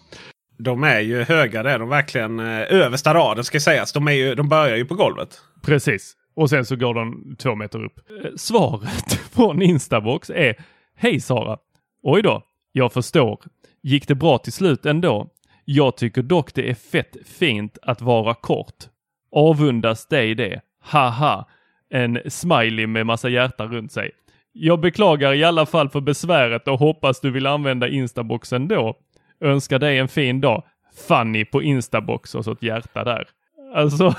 De 0.58 0.84
är 0.84 1.00
ju 1.00 1.22
höga, 1.22 1.62
det 1.62 1.70
är 1.70 1.78
de 1.78 1.88
verkligen. 1.88 2.40
Eh, 2.40 2.60
översta 2.60 3.14
raden 3.14 3.44
ska 3.44 3.60
sägas. 3.60 3.92
De, 3.92 4.08
är 4.08 4.12
ju, 4.12 4.34
de 4.34 4.48
börjar 4.48 4.76
ju 4.76 4.84
på 4.84 4.94
golvet. 4.94 5.40
Precis. 5.62 6.16
Och 6.34 6.50
sen 6.50 6.64
så 6.64 6.76
går 6.76 6.94
de 6.94 7.36
två 7.38 7.54
meter 7.54 7.84
upp. 7.84 7.98
Eh, 8.24 8.30
svaret 8.36 9.12
från 9.32 9.62
Instabox 9.62 10.30
är 10.30 10.56
Hej 10.94 11.20
Sara! 11.20 11.58
Oj 12.02 12.22
då, 12.22 12.42
jag 12.72 12.92
förstår. 12.92 13.40
Gick 13.82 14.08
det 14.08 14.14
bra 14.14 14.38
till 14.38 14.52
slut 14.52 14.86
ändå? 14.86 15.28
Jag 15.64 15.96
tycker 15.96 16.22
dock 16.22 16.54
det 16.54 16.70
är 16.70 16.74
fett 16.74 17.16
fint 17.26 17.78
att 17.82 18.00
vara 18.00 18.34
kort. 18.34 18.84
Avundas 19.32 20.06
dig 20.06 20.34
det. 20.34 20.60
Haha! 20.80 21.48
En 21.90 22.18
smiley 22.26 22.86
med 22.86 23.06
massa 23.06 23.28
hjärta 23.28 23.66
runt 23.66 23.92
sig. 23.92 24.10
Jag 24.52 24.80
beklagar 24.80 25.34
i 25.34 25.44
alla 25.44 25.66
fall 25.66 25.88
för 25.88 26.00
besväret 26.00 26.68
och 26.68 26.78
hoppas 26.78 27.20
du 27.20 27.30
vill 27.30 27.46
använda 27.46 27.88
Instabox 27.88 28.52
ändå. 28.52 28.96
Önskar 29.40 29.78
dig 29.78 29.98
en 29.98 30.08
fin 30.08 30.40
dag. 30.40 30.64
Fanny 31.08 31.44
på 31.44 31.62
Instabox 31.62 32.34
och 32.34 32.44
så 32.44 32.52
ett 32.52 32.62
hjärta 32.62 33.04
där. 33.04 33.28
Alltså, 33.74 34.14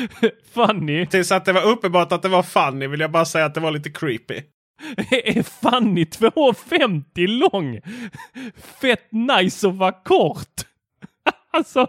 Fanny. 0.54 1.06
Tills 1.06 1.32
att 1.32 1.44
det 1.44 1.52
var 1.52 1.62
uppenbart 1.62 2.12
att 2.12 2.22
det 2.22 2.28
var 2.28 2.42
Fanny 2.42 2.86
vill 2.86 3.00
jag 3.00 3.10
bara 3.10 3.24
säga 3.24 3.44
att 3.44 3.54
det 3.54 3.60
var 3.60 3.70
lite 3.70 3.90
creepy. 3.90 4.42
Är 5.10 5.42
Fanny 5.42 6.04
2,50 6.04 7.26
lång? 7.26 7.80
Fett 8.80 9.12
nice 9.12 9.68
att 9.68 9.74
vara 9.74 9.92
kort. 9.92 10.46
Alltså, 11.50 11.86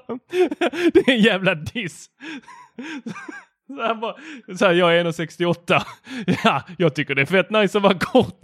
det 0.93 0.99
är 0.99 1.09
en 1.09 1.21
jävla 1.21 1.55
diss. 1.55 2.09
Så 3.67 3.81
här 3.81 3.95
bara, 3.95 4.15
så 4.57 4.65
här, 4.65 4.73
jag 4.73 4.97
är 4.97 5.05
1,68. 5.05 5.83
Ja, 6.43 6.63
jag 6.77 6.95
tycker 6.95 7.15
det 7.15 7.21
är 7.21 7.25
fett 7.25 7.49
nice 7.49 7.77
att 7.77 7.83
vara 7.83 7.99
kort. 7.99 8.39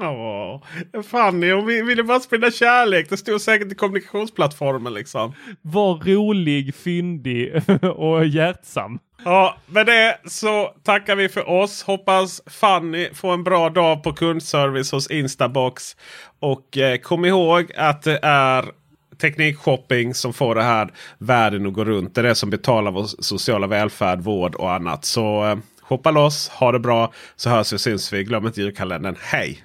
Åh, 0.00 0.62
Fanny 1.02 1.52
hon 1.52 1.66
ville 1.66 2.02
bara 2.02 2.20
sprida 2.20 2.50
kärlek. 2.50 3.10
Det 3.10 3.16
stod 3.16 3.40
säkert 3.40 3.72
i 3.72 3.74
kommunikationsplattformen 3.74 4.94
liksom. 4.94 5.32
Var 5.62 5.94
rolig, 5.94 6.74
fyndig 6.74 7.62
och 7.82 8.26
hjärtsam. 8.26 8.98
Ja, 9.24 9.56
med 9.66 9.86
det 9.86 10.18
så 10.24 10.74
tackar 10.84 11.16
vi 11.16 11.28
för 11.28 11.48
oss. 11.48 11.82
Hoppas 11.82 12.42
Fanny 12.46 13.14
får 13.14 13.34
en 13.34 13.44
bra 13.44 13.70
dag 13.70 14.02
på 14.02 14.12
kundservice 14.12 14.92
hos 14.92 15.10
Instabox. 15.10 15.96
Och 16.40 16.78
eh, 16.78 16.98
kom 16.98 17.24
ihåg 17.24 17.72
att 17.76 18.02
det 18.02 18.18
är 18.22 18.64
teknikshopping 19.20 20.14
som 20.14 20.32
får 20.32 20.54
det 20.54 20.62
här 20.62 20.92
världen 21.18 21.66
att 21.66 21.72
gå 21.72 21.84
runt. 21.84 22.14
Det 22.14 22.20
är 22.20 22.22
det 22.22 22.34
som 22.34 22.50
betalar 22.50 22.90
vår 22.90 23.06
sociala 23.22 23.66
välfärd, 23.66 24.20
vård 24.20 24.54
och 24.54 24.72
annat. 24.72 25.04
Så 25.04 25.46
eh, 25.46 25.56
hoppa 25.82 26.10
loss, 26.10 26.48
ha 26.48 26.72
det 26.72 26.78
bra 26.78 27.12
så 27.36 27.50
hörs 27.50 27.72
vi 27.72 27.76
och 27.76 27.80
syns 27.80 28.12
vi. 28.12 28.24
Glöm 28.24 28.46
inte 28.46 28.60
julkalendern. 28.60 29.16
Hej! 29.20 29.64